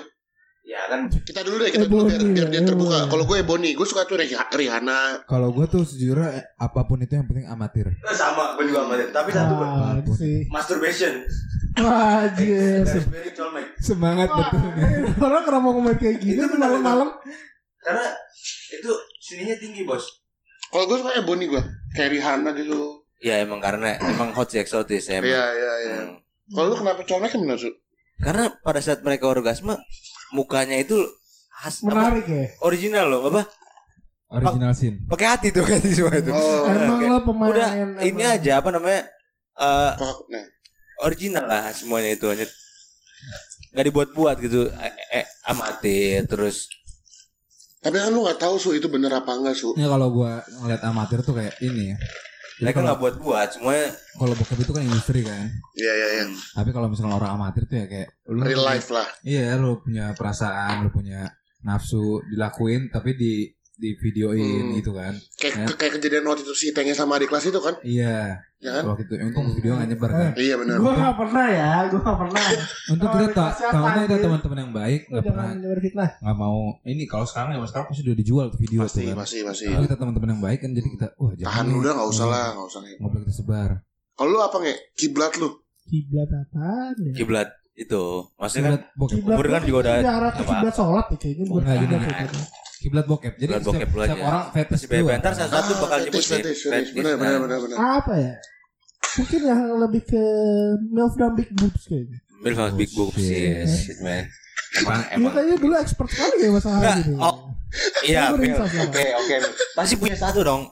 [0.61, 3.05] Ya kan Kita dulu deh kita dulu biar, biar dia terbuka.
[3.05, 5.25] Kalau gue Ebony, gue suka tuh Rih- Rihanna.
[5.25, 8.85] kalau gue tuh sejujurnya eh, apa pun itu yang penting amatir Eh, sama gue juga
[8.85, 9.07] sama dia.
[9.09, 9.71] tapi satu Bang.
[9.73, 10.45] Ah, sih.
[10.47, 11.13] masturbation
[13.31, 13.65] colmek.
[13.79, 14.85] Semangat betul nih.
[15.17, 17.09] Orang kenapa ngomong kayak gini Itu tuh benar, malam-malam?
[17.79, 18.05] Karena
[18.71, 20.03] itu sininya tinggi bos.
[20.67, 23.01] Kalau gue suka Ebony gue, kayak Rihanna gitu.
[23.19, 25.27] Ya emang karena emang hot sih eksotis emang.
[25.27, 25.95] Iya iya iya.
[26.03, 26.17] Hmm.
[26.51, 27.69] Kalau lu kenapa colmek su?
[28.19, 29.73] Karena pada saat mereka orgasme
[30.31, 30.97] mukanya itu
[31.51, 32.45] khas apa, Menarik ya.
[32.61, 33.43] original loh apa
[34.31, 35.03] Original scene.
[35.05, 37.99] pakai hati tuh kan semua itu Oh, Emang lo pemain udah emang.
[38.01, 39.03] ini aja apa namanya
[39.53, 40.45] eh nah.
[41.01, 42.47] original lah semuanya itu hanya
[43.71, 46.71] nggak dibuat-buat gitu eh, eh, amatir terus
[47.79, 49.73] Tapi kan lu nggak tahu su itu bener apa enggak su?
[49.73, 51.97] Ya kalau gua ngeliat amatir tuh kayak ini ya.
[52.61, 53.89] Mereka kalau nggak buat-buat semuanya
[54.21, 55.45] kalau bokep itu kan industri kan.
[55.73, 56.25] Iya iya iya.
[56.53, 59.07] Tapi kalau misalnya orang amatir tuh ya kayak lu Real life lah.
[59.25, 61.25] Iya, lu punya perasaan, lu punya
[61.61, 63.33] nafsu dilakuin tapi di
[63.81, 64.77] di videoin Hmm.
[64.77, 65.17] gitu kan.
[65.33, 65.65] Kayak Ya.
[65.73, 67.73] kayak kejadian waktu itu si Tengnya sama adik kelas itu kan?
[67.81, 68.37] Iya.
[68.55, 68.83] Ya kan?
[68.85, 70.31] Waktu itu untung video nggak nyebar kan.
[70.37, 70.77] Iya benar.
[70.77, 72.43] Gue gak pernah ya, gue gak pernah.
[72.87, 76.09] Untuk Oh, kita tak tahunya itu teman-teman yang baik nggak pernah jangan nyebar fitnah.
[76.15, 79.17] nggak mau ini kalau sekarang ya sekarang pasti udah dijual tuh video Pasti tuh kan.
[79.17, 79.65] pasti pasti.
[79.65, 82.31] Kalau kita teman-teman yang baik kan jadi kita wah jangan Tahan udah nggak usah Iya,
[82.31, 82.79] lah, nggak usah.
[82.85, 83.69] Nggak boleh kita sebar.
[84.13, 84.73] Kalau lu apa nge?
[84.95, 85.49] Kiblat lu?
[85.83, 87.13] Kiblat apaan ya?
[87.17, 88.03] kiblat itu
[88.37, 90.51] maksudnya kan Kiblat kan juga udah arah ke apa?
[90.53, 92.29] kiblat sholat ya kayaknya Nggak, gini, kiblat.
[92.81, 93.33] Kiblat bokep.
[93.35, 94.25] Jadi Kiblat setiap, bokep lu setiap aja.
[94.25, 95.37] orang fetish tuh bentar apa.
[95.37, 96.61] salah satu bakal fetish, nyebutin fetish, fetish.
[96.65, 97.39] Fetish, Benar benar nah.
[97.39, 97.77] benar benar.
[97.95, 98.33] Apa ya?
[99.11, 100.23] Mungkin yang lebih ke
[100.89, 102.17] milf dan big boobs kayaknya.
[102.41, 103.37] Milf sama big boobs Oh, shit.
[103.37, 104.25] yes shit man
[104.73, 107.13] emang Dia emang kayaknya dulu expert sekali ya masalah Nggak, gitu.
[107.19, 107.35] oh.
[108.01, 108.49] iya oke
[109.19, 109.35] oke
[109.73, 110.63] pasti punya satu dong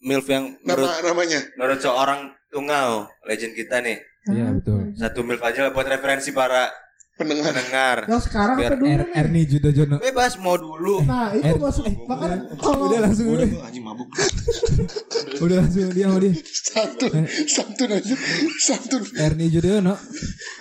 [0.00, 1.40] milf yang menurut Nama namanya?
[1.54, 2.88] menurut seorang tunggal
[3.22, 4.90] legend kita nih Iya betul.
[4.96, 6.66] satu milf aja lah buat referensi para
[7.16, 7.48] Pendengar.
[7.48, 9.16] pendengar Yang sekarang Biar apa dulu Er, nih?
[9.16, 9.96] Erni Judo Jono.
[9.98, 14.08] bebas mau dulu Nah itu Er- masuk makanya kalau Udah langsung Udah gua anjing mabuk.
[15.38, 16.32] udah langsung dia sama dia.
[16.46, 17.12] Santun,
[17.48, 18.14] santun aja,
[18.58, 19.02] santun.
[19.16, 19.94] Erni Yudhoyono.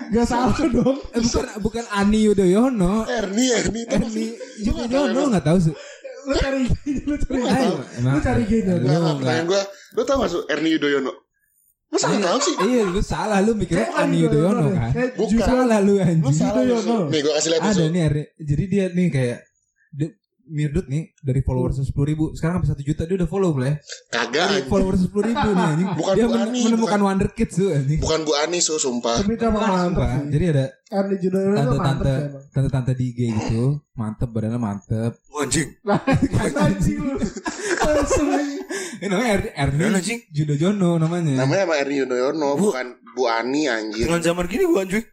[0.10, 0.98] gak salah dong.
[1.12, 3.04] Eh, bukan bukan Ani Yudhoyono.
[3.04, 4.26] Erni, Erni Erni
[4.62, 5.76] Yudhoyono nggak tahu sih.
[6.26, 6.66] Lu cari
[7.04, 7.38] lu cari
[8.00, 8.72] lu cari gini.
[8.72, 9.62] Lu Enggak, enggak, pertanyaan gue
[9.94, 11.12] Lu tau gak su Erni Yudhoyono
[11.98, 14.92] Tau sih Iya, lu salah lu mikirnya Ani Yudhoyono kan.
[15.14, 15.40] Bukan.
[15.40, 16.32] Salah lu Lu anjing.
[16.32, 17.08] salah Yudhoyono.
[17.08, 18.26] Nih gue kasih lihat Ada nih.
[18.38, 19.40] Jadi dia nih kayak
[20.46, 23.82] Mirdut nih dari followers sepuluh ribu sekarang sampai satu juta dia udah follow boleh
[24.14, 27.58] Kagak dari followers sepuluh ribu nih anjing Bukan dia Bu men- Ani, menemukan wonder kids
[27.58, 30.10] tuh anjing Bukan Bu Ani su sumpah Tapi sama mantep Sumpah.
[30.14, 30.30] sih.
[30.30, 30.66] jadi ada
[31.18, 32.44] itu mantep tante-tante emang.
[32.54, 35.70] tante-tante di IG gitu mantep badannya mantep anjing
[36.62, 37.18] Anjing lu.
[37.82, 38.30] Langsung.
[39.02, 40.20] Ini namanya Erni Erni anjing?
[40.32, 41.46] Judo Jono namanya.
[41.46, 42.72] Namanya emang Erni Yudhoyono Bu.
[42.72, 44.06] Bukan Bu Ani anjir.
[44.08, 45.06] Dengan zaman gini gua anjing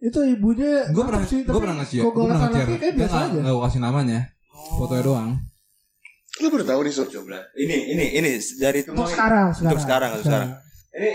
[0.00, 3.12] Itu ibunya gue pernah sih, gue pernah ngasih kok gue pernah ngasih kayak dia biasa
[3.12, 3.38] nggak aja.
[3.44, 4.20] nggak gua kasih namanya.
[4.80, 5.30] Fotonya doang.
[6.40, 7.38] Lu baru tau nih su coba.
[7.52, 8.30] Ini ini ini.
[8.56, 9.68] Dari Untuk sekarang, sekarang.
[9.68, 10.50] Untuk sekarang, untuk sekarang.
[10.96, 11.10] ini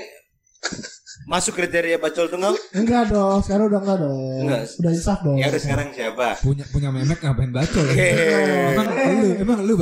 [1.25, 4.17] masuk kriteria bacol tunggal Enggak dong, sekarang udah enggak dong.
[4.45, 4.61] Enggak.
[4.77, 5.35] Udah insaf dong.
[5.35, 8.71] ya udah sekarang siapa punya punya memek ngapain bacol Hehehe.
[8.71, 9.73] emang lu emang lu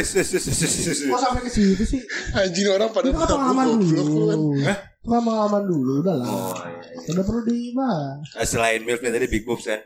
[0.00, 0.98] sus- sus- sus- sus.
[1.04, 2.00] Kok sampai ke situ sih?
[2.32, 4.38] Anjing orang pada tahu pengalaman goblok lu kan.
[4.38, 4.48] dulu.
[4.64, 4.76] Hah?
[4.98, 6.26] Kan pengalaman dulu, udah lah.
[6.26, 7.08] Oh, iya, iya.
[7.12, 8.26] Udah perlu dibahas.
[8.34, 9.80] Ah, Selain milfnya tadi big boobs kan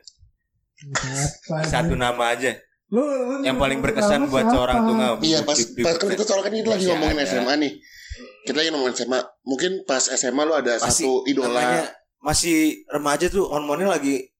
[1.63, 2.59] Satu nama aja
[2.91, 3.01] Lu,
[3.41, 6.17] Yang paling berkesan buat seorang tunggal Iya pas pas kan ya.
[6.19, 7.25] kita kan itu lagi ngomongin.
[7.25, 7.73] SMA nih.
[8.43, 9.19] Kita lagi ngomongin SMA.
[9.43, 11.49] Mungkin pas SMA lu ada Masih satu idola.
[11.53, 11.85] namanya
[12.19, 12.57] masih
[12.87, 14.31] remaja tuh hormonnya lagi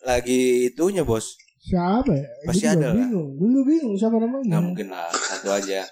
[0.00, 2.24] lagi itunya bos Siapa ya?
[2.44, 2.96] Pasti ada lah.
[2.96, 3.36] bingung.
[3.36, 4.44] Gue juga bingung siapa namanya.
[4.46, 5.84] nggak mungkin lah satu aja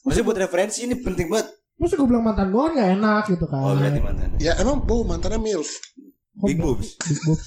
[0.00, 3.62] Maksudnya buat referensi ini penting banget Masa gue bilang mantan gue gak enak gitu kan.
[3.62, 5.68] Oh berarti mantan Ya emang bu mantannya MILF.
[6.40, 7.46] Big boobs Big boobs.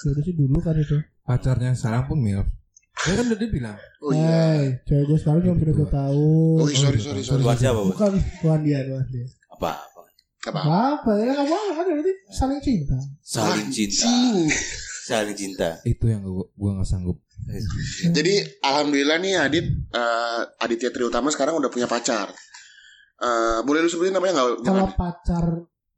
[0.00, 0.98] Ya udah sih dulu kan itu.
[1.22, 2.44] pacarnya sekarang pun milf
[3.04, 4.28] dia kan udah dia bilang Oh iya.
[4.28, 6.32] Hey, cewek gue sekarang cuma udah tahu.
[6.60, 7.40] Oh iya, sorry sorry sorry.
[7.40, 7.80] Buat siapa?
[7.80, 9.26] Bukan tuan dia, tuan dia.
[9.52, 10.00] Apa apa
[10.44, 10.60] Apa?
[11.00, 11.32] Apa ya?
[11.32, 12.98] Gak apa kan berarti saling cinta.
[13.24, 14.08] Saling cinta.
[15.04, 17.20] Saling cinta itu yang gua gua nggak sanggup
[18.08, 22.32] Jadi alhamdulillah nih Adit eh, Aditya Triutama sekarang udah punya pacar.
[23.20, 24.64] Eh, boleh lu sebutin namanya nggak?
[24.64, 25.44] Kalau pacar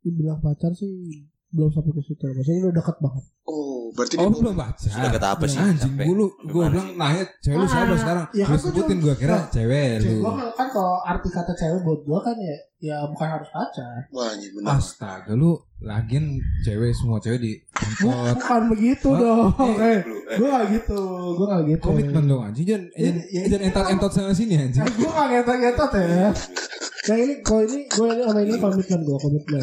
[0.02, 1.26] dibilang pacar sih
[1.56, 2.22] belum sampai ke situ.
[2.22, 3.24] Maksudnya udah dekat banget.
[3.46, 5.56] Oh berarti oh dia belum baca Sudah kata apa sih?
[5.56, 6.04] anjing sampai
[6.44, 6.98] gua mana bilang sih?
[6.98, 10.10] nanya cewek lu siapa Ah, sekarang ya lu gua sebutin gua kira Nah, cewek lu
[10.18, 13.98] gue kan, kan kalau arti kata cewek buat gue kan ya ya bukan harus pacar.
[14.10, 14.76] Wah anjing benar.
[14.76, 15.50] astaga lu
[15.80, 16.24] lagian
[16.60, 19.78] cewek semua cewek di tempat Bukan begitu Oh, dong.
[19.78, 19.98] eh, Eh,
[20.34, 21.00] gue gak gitu.
[21.32, 21.84] Gue gak gitu.
[21.84, 23.42] komitmen dong anjing jangan Iya, jangan iya.
[23.46, 26.28] jangan entot entot sana sini anjing Eh, gue gak ngetot-ngetot ya.
[27.06, 29.62] Nah ini kalau ini gue ini sama ini komitmen gue komitmen.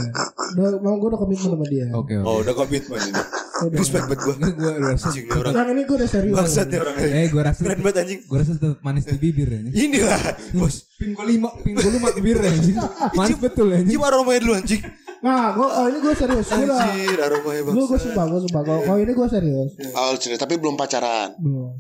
[0.54, 1.86] Udah, mau gue udah komitmen sama dia.
[1.89, 3.22] oke oke Oh udah komitmen ini
[3.54, 3.78] Udah.
[3.78, 6.36] Respect buat gue Ini gua rasa Anjing nih orang ini gue udah serius.
[6.36, 9.48] Bangsat nih orang eh gua rasa Keren banget anjing gua rasa tetap manis di bibir
[9.48, 10.22] ya Inilah
[10.54, 12.76] Bos pin gua lima pin gua lima di bibir anjing
[13.20, 14.82] manis betul anjing Cium aromanya dulu anjing
[15.24, 16.52] Nah, gue oh ini gue serius.
[16.52, 18.60] Gue Anjir, aromanya gue gue sumpah, gue sumpah.
[18.60, 19.72] Kalau ini gue serius.
[19.96, 21.32] Oh, cerita tapi belum pacaran.
[21.39, 21.80] Belum.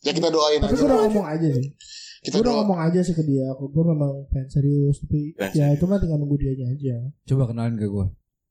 [0.00, 0.76] Ya kita doain Tapi aja.
[0.76, 1.04] gue udah lah.
[1.08, 1.72] ngomong aja sih.
[2.20, 3.48] Kita Gue udah ngomong aja sih ke dia.
[3.50, 6.96] Aku gue memang pengen serius, tapi Pengen ya itu mah tinggal nunggu dia aja.
[7.24, 8.06] Coba kenalin ke gue.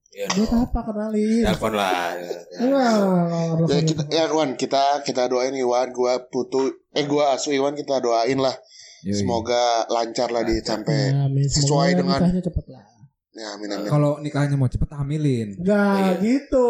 [0.09, 1.45] Ya, Buat apa kenalin?
[1.45, 2.17] Telepon lah.
[2.57, 7.53] Enggak, enggak, Ya kita ya Iwan, kita kita doain Iwan, gua putu eh gua asu
[7.53, 8.57] Iwan kita doain lah.
[9.05, 9.13] Yoi.
[9.13, 11.45] Semoga lancar lah di sampai Ya, amin.
[11.45, 12.83] sesuai dengan- nikahnya cepet lah.
[13.31, 13.85] ya amin amin.
[13.87, 15.61] Kalau nikahnya mau cepet hamilin.
[15.61, 16.67] Enggak gitu.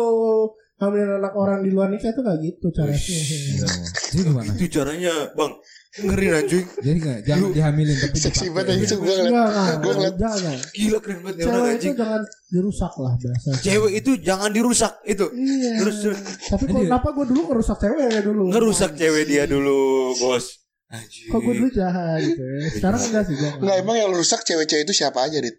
[0.78, 2.96] Hamilin anak orang di luar nikah itu gak gitu caranya.
[2.96, 4.52] Jadi gimana?
[4.54, 5.60] Itu caranya, Bang.
[5.90, 6.66] Ngeri anjing.
[6.86, 9.26] Jadi nggak jangan dihamilin tapi Seksi banget aja gua ngeliat.
[9.26, 10.58] Enggak, enggak, jangan, jangan.
[10.70, 11.94] Gila keren banget Cewek itu anjing.
[11.98, 12.22] jangan
[12.54, 13.50] dirusak lah bahasa.
[13.58, 15.26] Cewek itu jangan dirusak itu.
[15.34, 15.72] Iya.
[15.82, 16.20] Terus, terus.
[16.46, 18.44] Tapi kok kenapa gue dulu ngerusak cewek ya dulu?
[18.54, 20.46] Ngerusak cewek dia dulu, Bos.
[20.94, 21.26] Anjir.
[21.34, 22.58] Kok gue dulu jahat gitu ya.
[22.70, 23.52] Sekarang enggak sih gue.
[23.58, 25.58] Enggak emang yang rusak cewek-cewek itu siapa aja, Dit?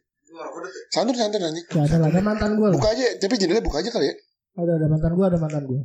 [0.94, 1.60] Santun santun nanti.
[1.66, 2.70] Gak ada lah, ada mantan gue.
[2.70, 4.14] Buka aja, tapi jendela buka aja kali ya.
[4.62, 5.80] Ada ada mantan gue, ada mantan gue.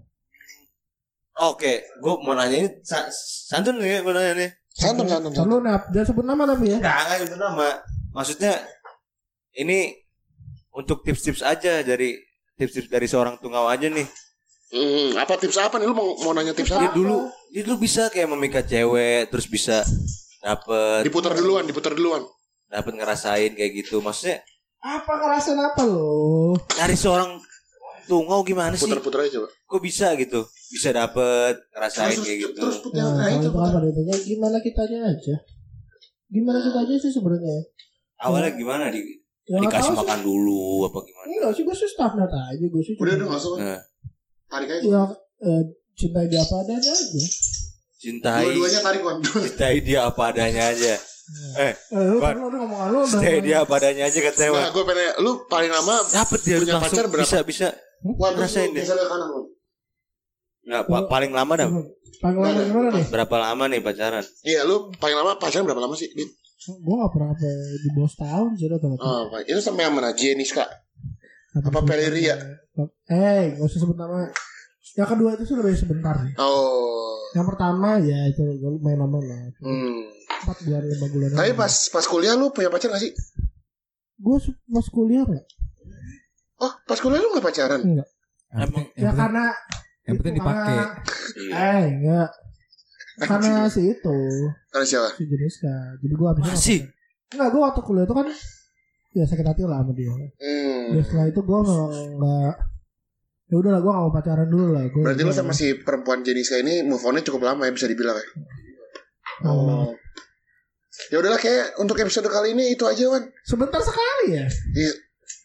[1.38, 3.11] Oke, gue mau nanya ini sa-
[3.45, 4.49] santun nih, gue nanya nih.
[4.71, 5.31] Santun santun.
[5.31, 5.59] santun.
[5.61, 6.77] Nap, dia sebut nama tapi ya.
[6.77, 7.67] Enggak, enggak itu nama.
[8.11, 8.53] Maksudnya
[9.53, 9.91] ini
[10.71, 12.15] untuk tips-tips aja dari
[12.53, 14.07] tips-tips dari seorang tungau aja nih.
[14.67, 16.91] Hmm, apa tips apa nih lu mau mau nanya tips Dia apa?
[16.91, 19.83] dulu, dia dulu bisa kayak memikat cewek, terus bisa
[20.38, 22.23] dapet Diputar duluan, diputar duluan.
[22.65, 23.99] dapet ngerasain kayak gitu.
[23.99, 24.39] Maksudnya
[24.77, 26.55] Apa ngerasain apa lo?
[26.71, 27.39] dari seorang
[28.06, 28.86] tungau gimana sih?
[28.86, 29.47] Putar-putar aja coba.
[29.51, 30.41] Kok bisa gitu?
[30.68, 32.58] Bisa dapet ngerasain kayak gitu.
[32.58, 33.38] terus putar Nah, kalau itu.
[33.41, 35.36] itu kan pada intinya gimana kitanya aja.
[36.26, 37.58] Gimana kita aja sih sebenarnya.
[38.18, 39.01] Awalnya gimana di
[39.45, 39.99] Ya dikasih tahu sih.
[40.01, 41.26] makan dulu apa gimana?
[41.28, 42.66] Enggak sih, gue sih standar aja.
[42.66, 43.51] Gue sih Udah udah enggak usah.
[43.56, 43.80] Nah,
[44.45, 44.82] Tarik aja.
[44.82, 45.03] Ya,
[45.43, 45.62] eh,
[45.93, 47.24] cintai dia apa adanya aja.
[47.95, 49.18] cintai Dua-duanya tarik Wan.
[49.22, 50.95] cintai dia apa adanya aja.
[51.57, 53.09] Eh, Eh, lu kan lu udah ngomong lu udah.
[53.11, 54.55] cintai dia apa adanya aja kata cewek.
[54.55, 57.23] Nah, gue pengen lu paling lama Dapet dia Punya langsung pacar berapa?
[57.23, 57.67] bisa bisa.
[58.05, 58.86] Wan terus Rasain lu deh.
[58.86, 59.30] ke kanan.
[60.63, 61.69] Nggak, pa- paling lama dah.
[62.15, 63.05] Paling lama gimana nih?
[63.07, 64.26] Berapa lama nih pacaran?
[64.41, 66.09] Iya, lu paling lama pacaran berapa lama sih?
[66.09, 66.30] Dit?
[66.65, 69.45] Gue gak pernah sampai di bawah setahun sih rata Oh, baik.
[69.45, 70.09] itu sampai yang mana?
[70.11, 70.65] Jeniska.
[71.55, 72.34] apa Peleria?
[73.05, 74.26] Eh, gak usah sebut nama.
[74.91, 76.15] Yang kedua itu sih lebih sebentar.
[76.36, 77.21] Oh.
[77.32, 79.41] Yang pertama ya itu gue main lama lah.
[79.59, 80.09] Hmm.
[80.38, 81.27] Empat bulan lima bulan.
[81.33, 83.13] Tapi pas pas kuliah lu punya pacar gak sih?
[84.15, 84.38] gue
[84.69, 85.45] pas kuliah nggak?
[86.57, 87.79] Oh, pas kuliah lu gak pacaran?
[87.79, 88.07] Enggak.
[88.95, 89.45] Ya yang karena
[90.05, 90.73] yang penting itu dipakai.
[90.73, 90.95] karena-
[91.36, 91.53] Iya.
[91.75, 92.29] Eh enggak.
[93.17, 94.17] Karena si itu
[94.69, 95.09] Karena siapa?
[95.13, 95.75] si Jeniska.
[95.97, 96.79] Jadi gue abisnya nggak Masih?
[97.27, 98.27] Enggak, gue waktu kuliah itu kan
[99.11, 100.11] ya sakit hati lah sama dia.
[100.11, 100.83] Hmm.
[100.91, 102.53] Ya setelah itu gue memang enggak
[103.45, 106.57] ya udahlah gue gak mau pacaran dulu lah gue Berarti lu sama si perempuan Jeniska
[106.57, 108.25] ini move on-nya cukup lama ya bisa dibilang ya?
[109.43, 109.93] Lama Oh.
[111.07, 113.23] Ya udahlah kayak untuk episode kali ini itu aja Wan.
[113.41, 114.47] sebentar sekali ya?
[114.71, 114.91] Iya,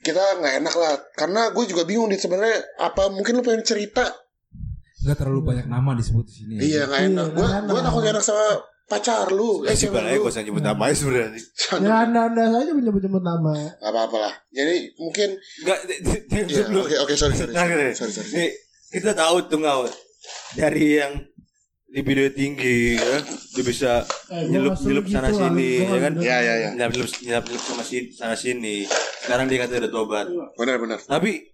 [0.01, 0.94] kita nggak enak lah.
[1.12, 4.05] Karena gue juga bingung nih sebenarnya apa mungkin lu pengen cerita.
[5.01, 6.53] Gak terlalu banyak nama disebut di sini.
[6.61, 8.46] iya nggak Iya, enak gue nggak gue takut nggak enak sama
[8.86, 9.64] pacar lu.
[9.64, 10.22] Eh Si cewek balai lu.
[10.22, 11.40] gak usah nyebut namanya sebenarnya.
[11.78, 13.55] ya anda anda saja menyebut nyebut nama.
[13.80, 14.34] Apa apa lah.
[14.51, 15.28] Jadi mungkin
[15.61, 15.78] Enggak,
[16.44, 16.84] Iya, dulu.
[16.84, 17.90] oke oke sorry sorry Nah, gini.
[17.90, 18.51] sorry sorry
[18.90, 19.86] kita tahu tuh ngau
[20.53, 21.14] dari yang
[21.91, 26.12] libido tinggi ya, dia bisa eh, nyelup nyelup setuju sana lah, sini ya kan?
[26.22, 28.76] ya ya ya nyelup nyelup nyelup nyelup sama sini sana sini.
[29.26, 30.26] Sekarang dia kata udah tobat.
[30.55, 30.99] Benar benar.
[31.03, 31.51] Tapi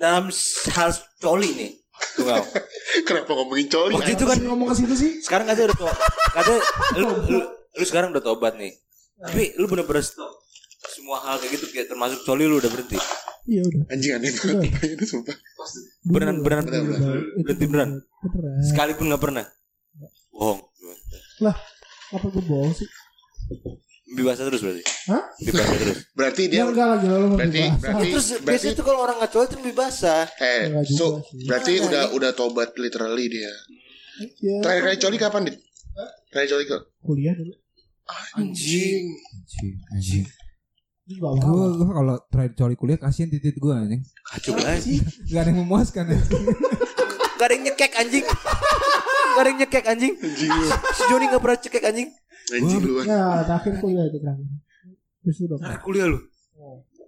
[0.00, 0.32] dalam
[0.72, 0.90] hal
[1.20, 1.70] coli nih
[2.16, 2.40] tuh ngau
[3.08, 3.92] kenapa ngomongin coli?
[3.92, 5.10] Waktu itu kan ngomong ke situ sih?
[5.20, 5.98] sekarang kata udah tobat.
[6.32, 6.52] Kata
[6.96, 7.40] lu, lu,
[7.76, 8.72] lu sekarang udah tobat nih.
[9.20, 10.32] Tapi lu bener-bener stop
[10.88, 12.96] semua hal kayak gitu kayak termasuk coli lu udah berhenti
[13.50, 13.82] iya udah.
[13.90, 14.94] Anjing aneh banget.
[14.94, 15.34] Itu sumpah.
[16.06, 16.86] Beneran, beneran, beneran,
[17.34, 17.90] Itu berhenti beneran.
[18.22, 18.62] beneran.
[18.62, 19.44] Sekalipun nggak pernah.
[20.30, 20.60] Bohong.
[22.10, 22.86] Apa gue bohong sih?
[24.10, 24.82] Bebasa terus berarti?
[25.06, 25.22] Hah?
[25.38, 25.98] Bebasa terus.
[26.14, 29.30] Berarti dia dia enggak lagi lalu berarti berarti Terus berarti tuh kalau orang nggak
[29.62, 30.26] lebih basah.
[30.42, 33.52] eh so berarti Nah, udah udah tobat literally dia.
[34.42, 35.56] Ya, terakhir kali coli kapan dit?
[36.34, 37.54] Terakhir coli ke kuliah dulu.
[38.34, 39.14] Anjing.
[39.14, 40.24] Anjing, anjing.
[41.10, 41.42] Gue apa?
[41.42, 44.02] gue kalau terakhir coli kuliah kasihan titit gue anjing.
[44.22, 45.02] Kacau banget.
[45.26, 46.20] Gak ada yang memuaskan ya.
[47.34, 48.24] Gak ada yang nyekek anjing.
[49.34, 50.12] Gak ada yang nyekek anjing.
[50.14, 50.50] anjing
[50.94, 52.08] Si Joni gak pernah cekek anjing.
[52.50, 54.46] anjing lu ya terakhir kuliah itu terakhir
[55.22, 56.18] Terus itu dong Nah, kuliah lu.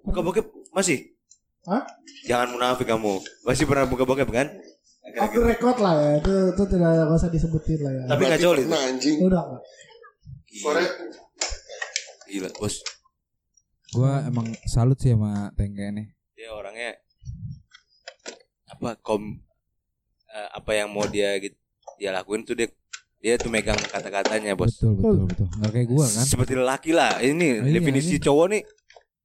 [0.03, 1.15] Buka bokep masih?
[1.67, 1.83] Hah?
[2.27, 3.23] Jangan munafik kamu.
[3.47, 4.51] Masih pernah buka bokep kan?
[5.19, 8.47] Off the record lah ya itu itu tidak usah disebutin lah ya Tapi nggak Berarti
[8.47, 9.43] coli anjing udah
[10.63, 10.85] sore
[12.31, 13.02] Gila bos.
[13.93, 16.07] Gue emang salut sih sama Tengke nih.
[16.33, 16.97] Dia orangnya
[18.67, 19.37] apa kom
[20.27, 21.55] eh, apa yang mau dia gitu
[21.95, 22.67] dia lakuin tuh dia
[23.19, 24.73] dia tuh megang kata-katanya bos.
[24.75, 25.47] Betul betul betul.
[25.55, 26.25] Gak kayak gue kan.
[26.25, 27.21] Seperti lelaki lah.
[27.21, 28.23] Ini Iya, definisi ini.
[28.23, 28.63] cowok nih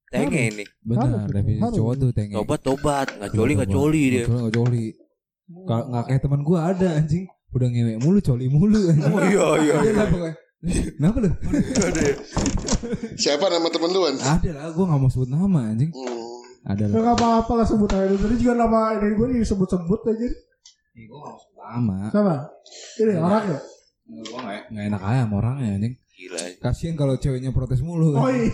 [0.08, 1.76] tenge ini Benar, definisi harus.
[1.76, 2.34] cowok tuh tenge.
[2.34, 5.64] tobat tobat nggak coli nggak coli dia Nggak coli, nggak.
[5.64, 7.26] Nggak nggak kayak teman gua ada anjing.
[7.48, 9.08] Udah ngewe mulu, coli mulu anjing.
[9.10, 10.04] oh iya iya Ada
[10.66, 11.30] Kenapa lu?
[13.14, 14.18] Siapa nama temen lu, Wan?
[14.18, 15.94] Ada lah, gua nggak mau sebut nama anjing.
[15.94, 16.38] Hmm.
[16.66, 16.94] Ada lah.
[16.98, 18.16] Gak apa-apa lah sebut aja.
[18.18, 20.28] Tadi juga nama ini gue disebut-sebut aja.
[20.98, 21.98] Ih, Gua nggak mau sebut nama.
[22.10, 22.36] Sama.
[22.98, 23.60] Ini orang ya.
[24.28, 25.96] Gua nggak nggak enak aja sama orangnya anjing.
[26.18, 28.18] gila Kasian kalau ceweknya protes mulu.
[28.18, 28.50] Oh iya.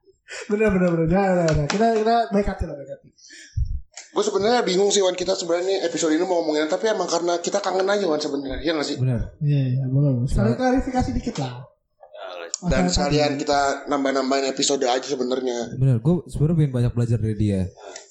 [0.50, 1.06] bener bener bener.
[1.12, 1.66] Nah, nah, nah.
[1.68, 3.08] Kita kita baik hati lah baik hati.
[4.14, 7.34] Gue sebenarnya bingung sih Wan kita sebenarnya episode ini mau ngomongin apa, tapi emang karena
[7.42, 8.96] kita kangen aja Wan sebenarnya, iya nggak sih?
[9.02, 9.34] Benar.
[9.42, 10.22] Iya iya boleh.
[10.30, 11.66] Sekali klarifikasi dikit lah.
[12.64, 13.60] Dan Masalah sekalian kita
[13.90, 15.74] nambah-nambahin episode aja sebenarnya.
[15.76, 17.60] Benar, gue sebenarnya pengen banyak belajar dari dia.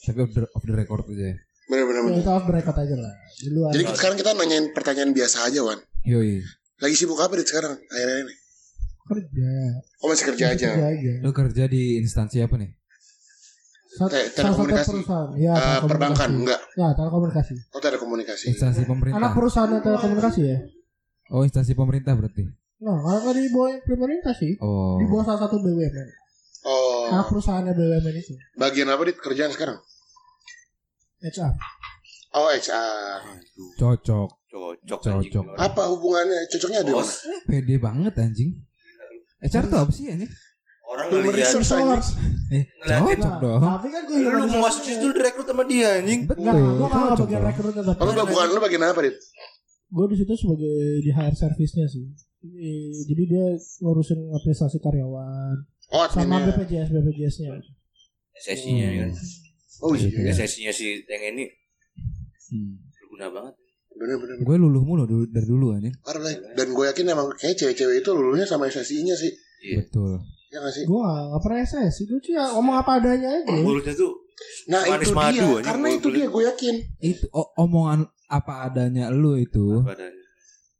[0.04, 1.39] Tapi off the, off the record aja.
[1.72, 2.01] Bener-bener.
[2.06, 3.14] Ya, kita off the record aja lah.
[3.39, 3.72] Di luar.
[3.72, 5.80] Jadi sekarang kita nanyain pertanyaan biasa aja Wan.
[6.06, 6.43] Yoi.
[6.84, 7.80] Lagi sibuk apa dit sekarang?
[7.80, 8.34] Akhirnya ini.
[9.04, 9.51] kerja.
[9.99, 10.68] Oh masih kerja aja.
[10.76, 11.14] Kerja aja.
[11.24, 12.72] Lu kerja di instansi apa nih?
[13.94, 14.89] Te- satu telekomunikasi.
[14.89, 15.30] perusahaan.
[15.34, 15.86] Ya, Eh, telekomunikasi.
[15.88, 16.60] perbankan enggak?
[16.74, 17.54] Ya, telekomunikasi.
[17.70, 18.46] Oh telekomunikasi.
[18.50, 19.32] Instansi Anak pemerintah.
[19.32, 20.58] perusahaan telekomunikasi ya?
[21.30, 22.44] Oh, instansi pemerintah berarti.
[22.80, 24.58] Nah, kalau di bawah pemerintah sih.
[24.60, 24.98] Oh.
[24.98, 26.08] Di bawah salah satu BUMN.
[26.64, 28.34] Oh Anak perusahaannya BUMN itu.
[28.56, 29.78] bagian apa dit kerjaan sekarang?
[31.22, 31.54] HR.
[32.34, 33.20] Oh HR.
[33.76, 34.30] Cocok.
[34.46, 35.14] cocok Cocok.
[35.18, 35.46] anjing.
[35.56, 36.46] Apa hubungannya?
[36.48, 37.38] Cocoknya ada Bos, mana?
[37.44, 38.52] Pede banget anjing.
[39.39, 40.30] HR tuh apa sih anjing?
[40.94, 42.08] Orang Human ngeliat resource.
[42.54, 43.02] Eh, Nah,
[43.39, 43.60] dong.
[43.60, 46.46] tapi kan gue lu mau masuk situ direkrut sama dia anjing Betul.
[46.46, 49.16] Enggak, gue nggak cocok bagian rekrutnya tapi lu bukan lu bagian apa dit?
[49.89, 52.06] gue di situ sebagai di HR service-nya sih.
[53.04, 53.46] Jadi dia
[53.80, 55.56] ngurusin administrasi karyawan
[55.89, 56.41] Oh sama.
[56.44, 57.50] BPJS BPJS-nya.
[58.36, 59.10] SSI-nya kan
[59.80, 60.10] Oh iya.
[60.10, 60.34] Iya.
[60.36, 61.46] SSI-nya si Teng ini
[62.46, 62.78] Hmm.
[62.91, 63.54] berguna banget
[63.94, 64.36] Bener-bener.
[64.41, 65.94] Gue luluh mulu dulu dari dulu anjing.
[66.02, 66.34] Parah lah.
[66.54, 69.30] Dan gue yakin emang kayak cewek-cewek itu luluhnya sama SSI-nya sih.
[69.64, 70.18] iya Betul.
[70.54, 70.84] Ya gak sih?
[70.86, 73.58] Gue gak, pernah SS sih, gue cuma ngomong apa adanya aja.
[73.58, 74.14] mulutnya tuh
[74.66, 75.41] Nah Manis itu madu, dia.
[75.41, 75.64] anjing.
[75.64, 76.76] Karena itu dia gue yakin.
[76.99, 80.22] Itu o- omongan apa adanya lu itu badannya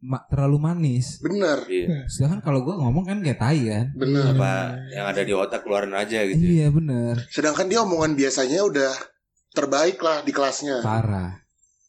[0.04, 1.18] ma- terlalu manis.
[1.18, 1.64] Bener.
[1.66, 3.86] iya Sedangkan kalau gue ngomong kan kayak tai kan.
[3.94, 4.24] Bener.
[4.32, 4.52] apa
[4.90, 6.50] yang ada di otak keluarin aja gitu ya.
[6.60, 7.14] Iya bener.
[7.30, 8.92] Sedangkan dia omongan biasanya udah
[9.50, 10.82] terbaik lah di kelasnya.
[10.82, 11.40] Parah.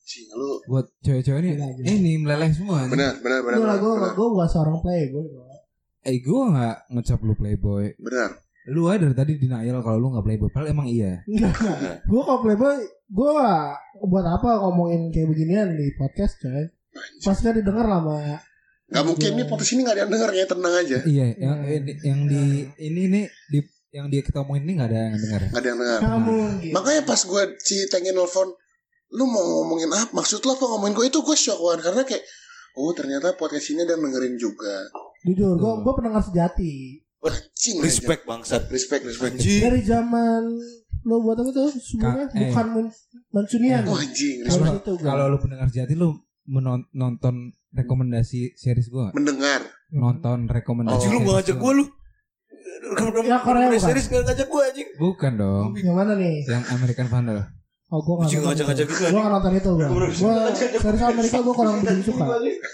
[0.04, 1.84] Cing, lu Buat cewek-cewek ini Gila, gila.
[1.90, 2.84] ini meleleh semua.
[2.84, 4.12] bener bener bener Gue lah, bener, gue bener.
[4.14, 5.24] gue bukan seorang playboy.
[6.04, 7.96] Eh gue gak ngecap lu playboy.
[7.96, 8.30] Bener.
[8.68, 10.48] Lu aja dari tadi denial kalau lu gak playboy.
[10.48, 11.24] Padahal emang iya.
[11.24, 11.56] Enggak,
[12.04, 12.76] gue kalau playboy,
[13.08, 13.30] gue
[14.04, 16.68] buat apa ngomongin kayak beginian di podcast coy.
[17.20, 18.16] Pasti didengar lah sama
[18.84, 20.98] Gak mungkin nih podcast ini gak ada yang denger ya tenang aja.
[21.02, 22.42] Iya, yang yang- yang di
[22.78, 23.58] ini nih di
[23.90, 25.40] yang dia kita omongin ini gak ada yang dengar.
[25.48, 26.00] Gak ada yang denger.
[26.04, 26.36] kamu.
[26.70, 28.48] Makanya pas gue si tengin nelfon,
[29.10, 30.12] lu mau ngomongin apa?
[30.12, 31.80] Maksud lu apa ngomongin gue itu gue shock Wan.
[31.80, 32.22] Karena kayak,
[32.76, 34.88] oh ternyata podcast ini ada yang dengerin juga.
[35.24, 37.00] Jujur, gue gue pendengar sejati.
[37.54, 39.34] Cing respect bangsat Respect, respect.
[39.34, 40.44] anjing Dari zaman
[41.02, 41.72] lo buat apa tuh?
[41.72, 42.40] Sebelumnya Ka- eh.
[42.46, 42.86] bukan men
[43.30, 43.82] Mansunian.
[43.82, 44.84] Oh anjing, respect.
[44.98, 46.12] Kalau lu pendengar sejati lu
[46.44, 47.34] menon- nonton
[47.70, 49.14] rekomendasi series gua nggak?
[49.16, 49.60] Mendengar.
[49.90, 50.96] nonton rekomendasi.
[50.98, 51.84] anjing lu gak ngajak gua lu
[53.24, 53.80] Ya, Korea bukan?
[53.80, 55.68] series gak ngajak gua anjing Bukan dong.
[55.74, 56.36] Yang mana nih?
[56.44, 57.38] Yang American Vandal.
[57.94, 58.94] Oh, gue gak nonton ngajak-ngajak itu.
[58.96, 59.86] gitu, Gue gak nonton itu gue.
[59.86, 60.34] Gue
[60.76, 62.24] series Amerika gue kurang begitu suka.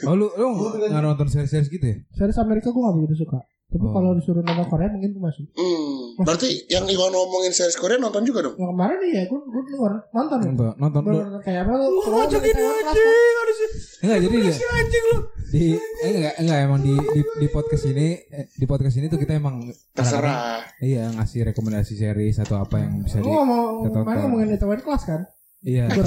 [0.08, 0.46] Oh lu lu
[0.80, 1.96] nggak nonton series-series gitu ya?
[2.10, 3.38] Series Amerika gue gak begitu suka.
[3.68, 3.92] Tapi Oh.
[3.92, 5.44] kalau disuruh nonton Korea mungkin gue masuk.
[5.52, 6.18] Hmm.
[6.18, 8.56] Berarti yang Iwan ngomongin series Korea nonton juga dong?
[8.56, 10.38] Yang kemarin nih ya gue gue denger nonton.
[10.40, 11.02] Nonton nonton.
[11.04, 11.84] Bener-bener kayak apa lu?
[11.86, 12.96] lu kalau ngajak dari ini Taiwan kelas kan?
[12.96, 13.68] anjing harusnya
[14.00, 15.18] Enggak jadi dia si anjing lu
[15.51, 19.18] di eh, enggak enggak emang di di, di podcast ini eh, di podcast ini tuh
[19.18, 20.62] kita emang Terserah.
[20.78, 25.20] iya ngasih rekomendasi series atau apa yang bisa di ngomong ngomongin di Taiwan kelas kan?
[25.61, 26.03] iya Gue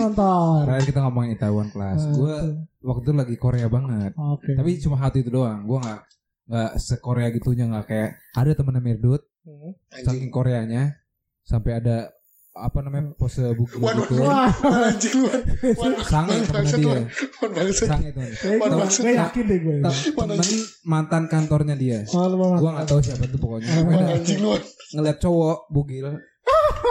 [0.00, 0.64] nonton.
[0.64, 2.34] Terakhir kita ngomongin Itaewon Class Ah, gue
[2.80, 4.56] waktu itu lagi Korea banget Oke.
[4.56, 6.00] tapi cuma hati itu doang gue nggak
[6.48, 9.72] nggak se Korea gitunya nggak kayak ada temennya Mirdut Hmm.
[10.04, 10.92] saking Koreanya
[11.40, 12.12] sampai ada
[12.58, 15.26] apa namanya pose bugil Wan, gitu Wah, Wan, anjing lu.
[15.26, 15.42] Wan.
[15.72, 17.02] Wan, sange Wan, temennya dia Wan.
[17.38, 17.86] Wan, bangsat.
[17.86, 19.76] sange temen gue Wan, gue yakin deh gue.
[19.80, 20.38] Temen
[20.84, 24.48] mantan kantornya dia gue nggak tahu siapa tuh pokoknya Wan, anjing lu.
[24.50, 24.62] Wan.
[24.90, 26.06] ngeliat cowok bugil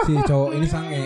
[0.02, 1.02] si cowok ini sange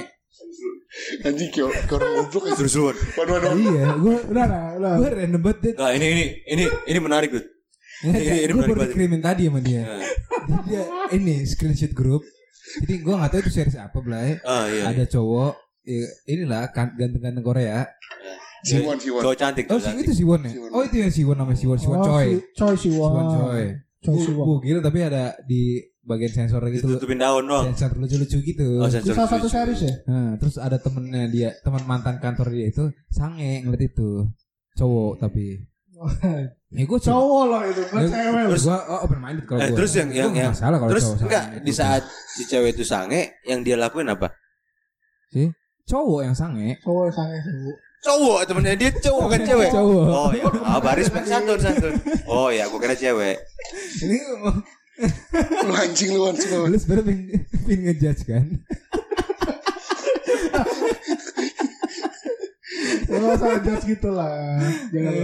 [1.23, 2.65] Anjing kayak orang goblok aja.
[2.79, 2.97] Wan.
[3.17, 3.57] Wan, wan, wan.
[3.59, 4.45] iya gue Udah,
[4.77, 4.93] udah.
[4.95, 5.75] gue random banget Dit.
[5.75, 7.47] Nggak, ini ini ini ini menarik Dut.
[8.03, 8.91] Ini- ini gue menarik baru banget.
[8.91, 10.03] dikirimin tadi sama dia Nah.
[10.43, 10.83] Jadi dia
[11.13, 12.23] ini screenshot grup
[12.81, 15.53] jadi gue nggak tahu itu series apa Blay ah iya ada cowok
[15.83, 17.85] ya, inilah kan ganteng-ganteng Korea
[18.63, 19.27] Si Wan, si Wan.
[19.27, 20.07] cowok cantik oh si cantik.
[20.07, 20.71] itu Siwon ya Siwon.
[20.71, 23.11] oh itu yang Siwon namanya Siwon Siwon Oh, Choi Choi Siwon.
[23.11, 23.65] Siwon Choi
[24.01, 24.45] Choi Siwon.
[24.47, 28.99] bugil tapi ada di bagian sensor gitu ditutupin daun doang sensor lucu-lucu gitu oh Itu
[28.99, 29.95] sensor salah satu series ya?
[30.05, 34.27] Nah, terus ada temennya dia, teman mantan kantor dia itu sange ngeliat itu.
[34.73, 35.63] Cowok tapi
[36.73, 38.45] Ya gue Cowok loh itu, bukan Ya, cewek.
[38.49, 39.77] Terus gua oh, open minded kalau Eh, gua.
[39.77, 41.65] terus yang- yang- nggak yang- masalah kalau Terus cowok enggak itu.
[41.65, 44.33] di saat si cewek itu sange yang dia lakuin apa?
[45.83, 46.79] cowok yang sange.
[46.81, 47.53] Cowok yang sange sih.
[48.03, 49.69] Cowok temennya dia cowok bukan cewek.
[49.71, 50.05] Cowok.
[50.09, 51.93] Oh ya, oh, baris pen santun santun.
[52.25, 53.37] Oh ya, gua kira cewek.
[54.01, 54.17] Ini
[55.63, 56.69] Lu anjing lu semua.
[56.69, 57.25] lu sebenarnya pengen,
[57.65, 58.45] pengen ngejudge kan?
[63.05, 64.61] Kalau salah judge gitu lah.
[64.89, 65.15] Jangan.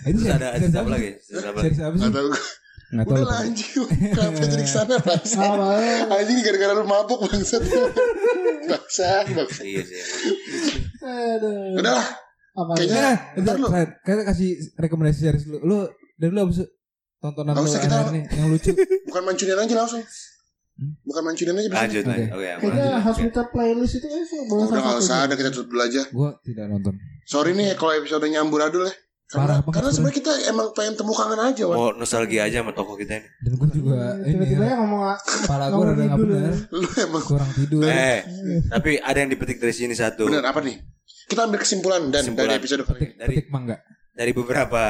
[0.10, 0.90] Itu ada seri ada apa apa sih?
[0.90, 1.10] lagi?
[1.30, 1.70] Ada apa lagi?
[1.70, 1.80] sih?
[1.80, 2.28] Gak tau.
[2.90, 3.14] Nggak tahu.
[3.14, 3.86] Udah lah anjing.
[4.10, 5.40] Kenapa jadi ke sana bangsa?
[6.18, 7.62] Anjing gara-gara lu mabuk bangsat.
[8.66, 9.60] Bangsa, bangsa.
[9.62, 10.00] Iya sih.
[11.00, 11.78] Aduh.
[11.78, 12.06] Udah lah.
[12.50, 12.72] Apa?
[12.74, 13.66] Kayaknya- Eh, Ntar lu.
[13.70, 15.58] Kita kasih rekomendasi series lu.
[15.60, 15.76] Lu
[16.16, 16.66] dari lu abis
[17.20, 18.72] tontonan lu usah, kita- ini yang lucu.
[19.06, 20.02] Bukan mancunian aja langsung.
[21.02, 21.68] Bukan mancunian aja.
[21.68, 21.78] bisa.
[21.78, 22.10] Lanjut Oke.
[22.10, 22.28] lanjut.
[22.30, 22.60] Oke, aman.
[22.60, 23.04] Kayaknya Lanjut.
[23.04, 26.02] hospital playlist itu eh boleh Udah gak salah usah ada kita tutup dulu aja.
[26.10, 26.94] Gua tidak nonton.
[27.22, 28.94] Sorry nih kalau episode nyamburadul ya.
[29.30, 30.16] Karena, banget karena sebenarnya.
[30.18, 31.76] kita emang pengen temu kangen aja, Wan.
[31.76, 33.28] Oh, nostalgia aja sama toko kita ini.
[33.38, 36.42] Dan gue juga ini Tiba-tiba ya, ya ngomong kepala gue tidur benar.
[36.42, 36.54] ya.
[36.74, 37.80] Lu emang Kurang tidur.
[37.84, 38.18] Eh,
[38.66, 40.26] tapi ada yang dipetik dari sini satu.
[40.26, 40.82] bener apa nih?
[41.30, 42.42] Kita ambil kesimpulan dan Kesimpulan.
[42.42, 43.14] dari episode kali Petik, ini.
[43.16, 43.76] Dari- petik mangga.
[44.10, 44.82] Dari beberapa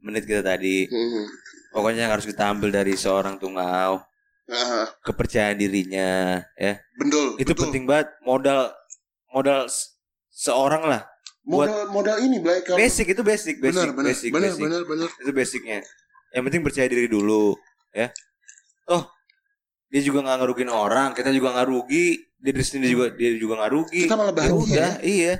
[0.00, 1.24] menit kita tadi, Hmm.
[1.70, 4.00] pokoknya yang harus kita ambil dari seorang tungau,
[5.06, 6.78] Kepercayaan dirinya, ya.
[6.98, 7.38] Bendul.
[7.38, 7.70] Itu betul.
[7.70, 8.74] penting banget modal
[9.30, 9.70] modal
[10.28, 11.02] seorang lah.
[11.42, 14.62] Modal modal ini Blay kalau Basic itu basic, basic, bener bener basic, bener basic.
[14.62, 15.08] bener bener.
[15.18, 15.78] Itu basicnya.
[16.32, 17.58] Yang penting percaya diri dulu,
[17.92, 18.08] ya.
[18.88, 19.04] Oh,
[19.90, 22.06] dia juga nggak ngerugin orang, kita juga nggak rugi,
[22.40, 24.02] dia di sini juga dia juga nggak rugi.
[24.06, 24.56] Kita malah Ya bahagia.
[24.56, 25.34] udah, iya.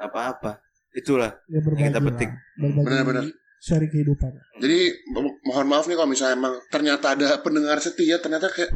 [0.00, 0.58] Apa-apa.
[0.96, 1.36] Itulah.
[1.46, 2.30] Ya Yang kita petik.
[2.58, 3.24] Benar-benar.
[3.58, 4.30] Sharing kehidupan.
[4.56, 4.78] Jadi
[5.10, 8.70] mo- mohon maaf nih kalau misalnya emang ternyata ada pendengar setia ternyata kayak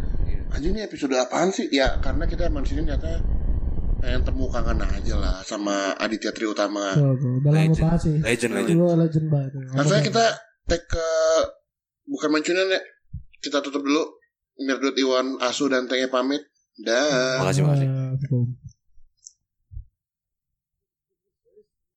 [0.51, 1.71] anjing ini episode apaan sih?
[1.71, 3.23] Ya karena kita emang sini ternyata
[3.99, 6.91] pengen temu kangen aja lah sama Aditya Tri Utama.
[6.93, 7.39] Tuh, tuh.
[7.39, 7.83] Udah lama Legend.
[7.87, 8.15] banget sih.
[8.19, 8.77] Legend, legend.
[8.77, 9.51] Lu legend banget.
[9.73, 10.25] Langsung aja kita
[10.67, 11.09] take ke
[12.05, 12.83] bukan mancunian ya.
[13.39, 14.03] Kita tutup dulu.
[14.63, 16.43] Mirdut Iwan, Asu dan Tenge pamit.
[16.83, 17.41] Dah.
[17.41, 17.89] Makasih, makasih.
[18.19, 18.43] Betul.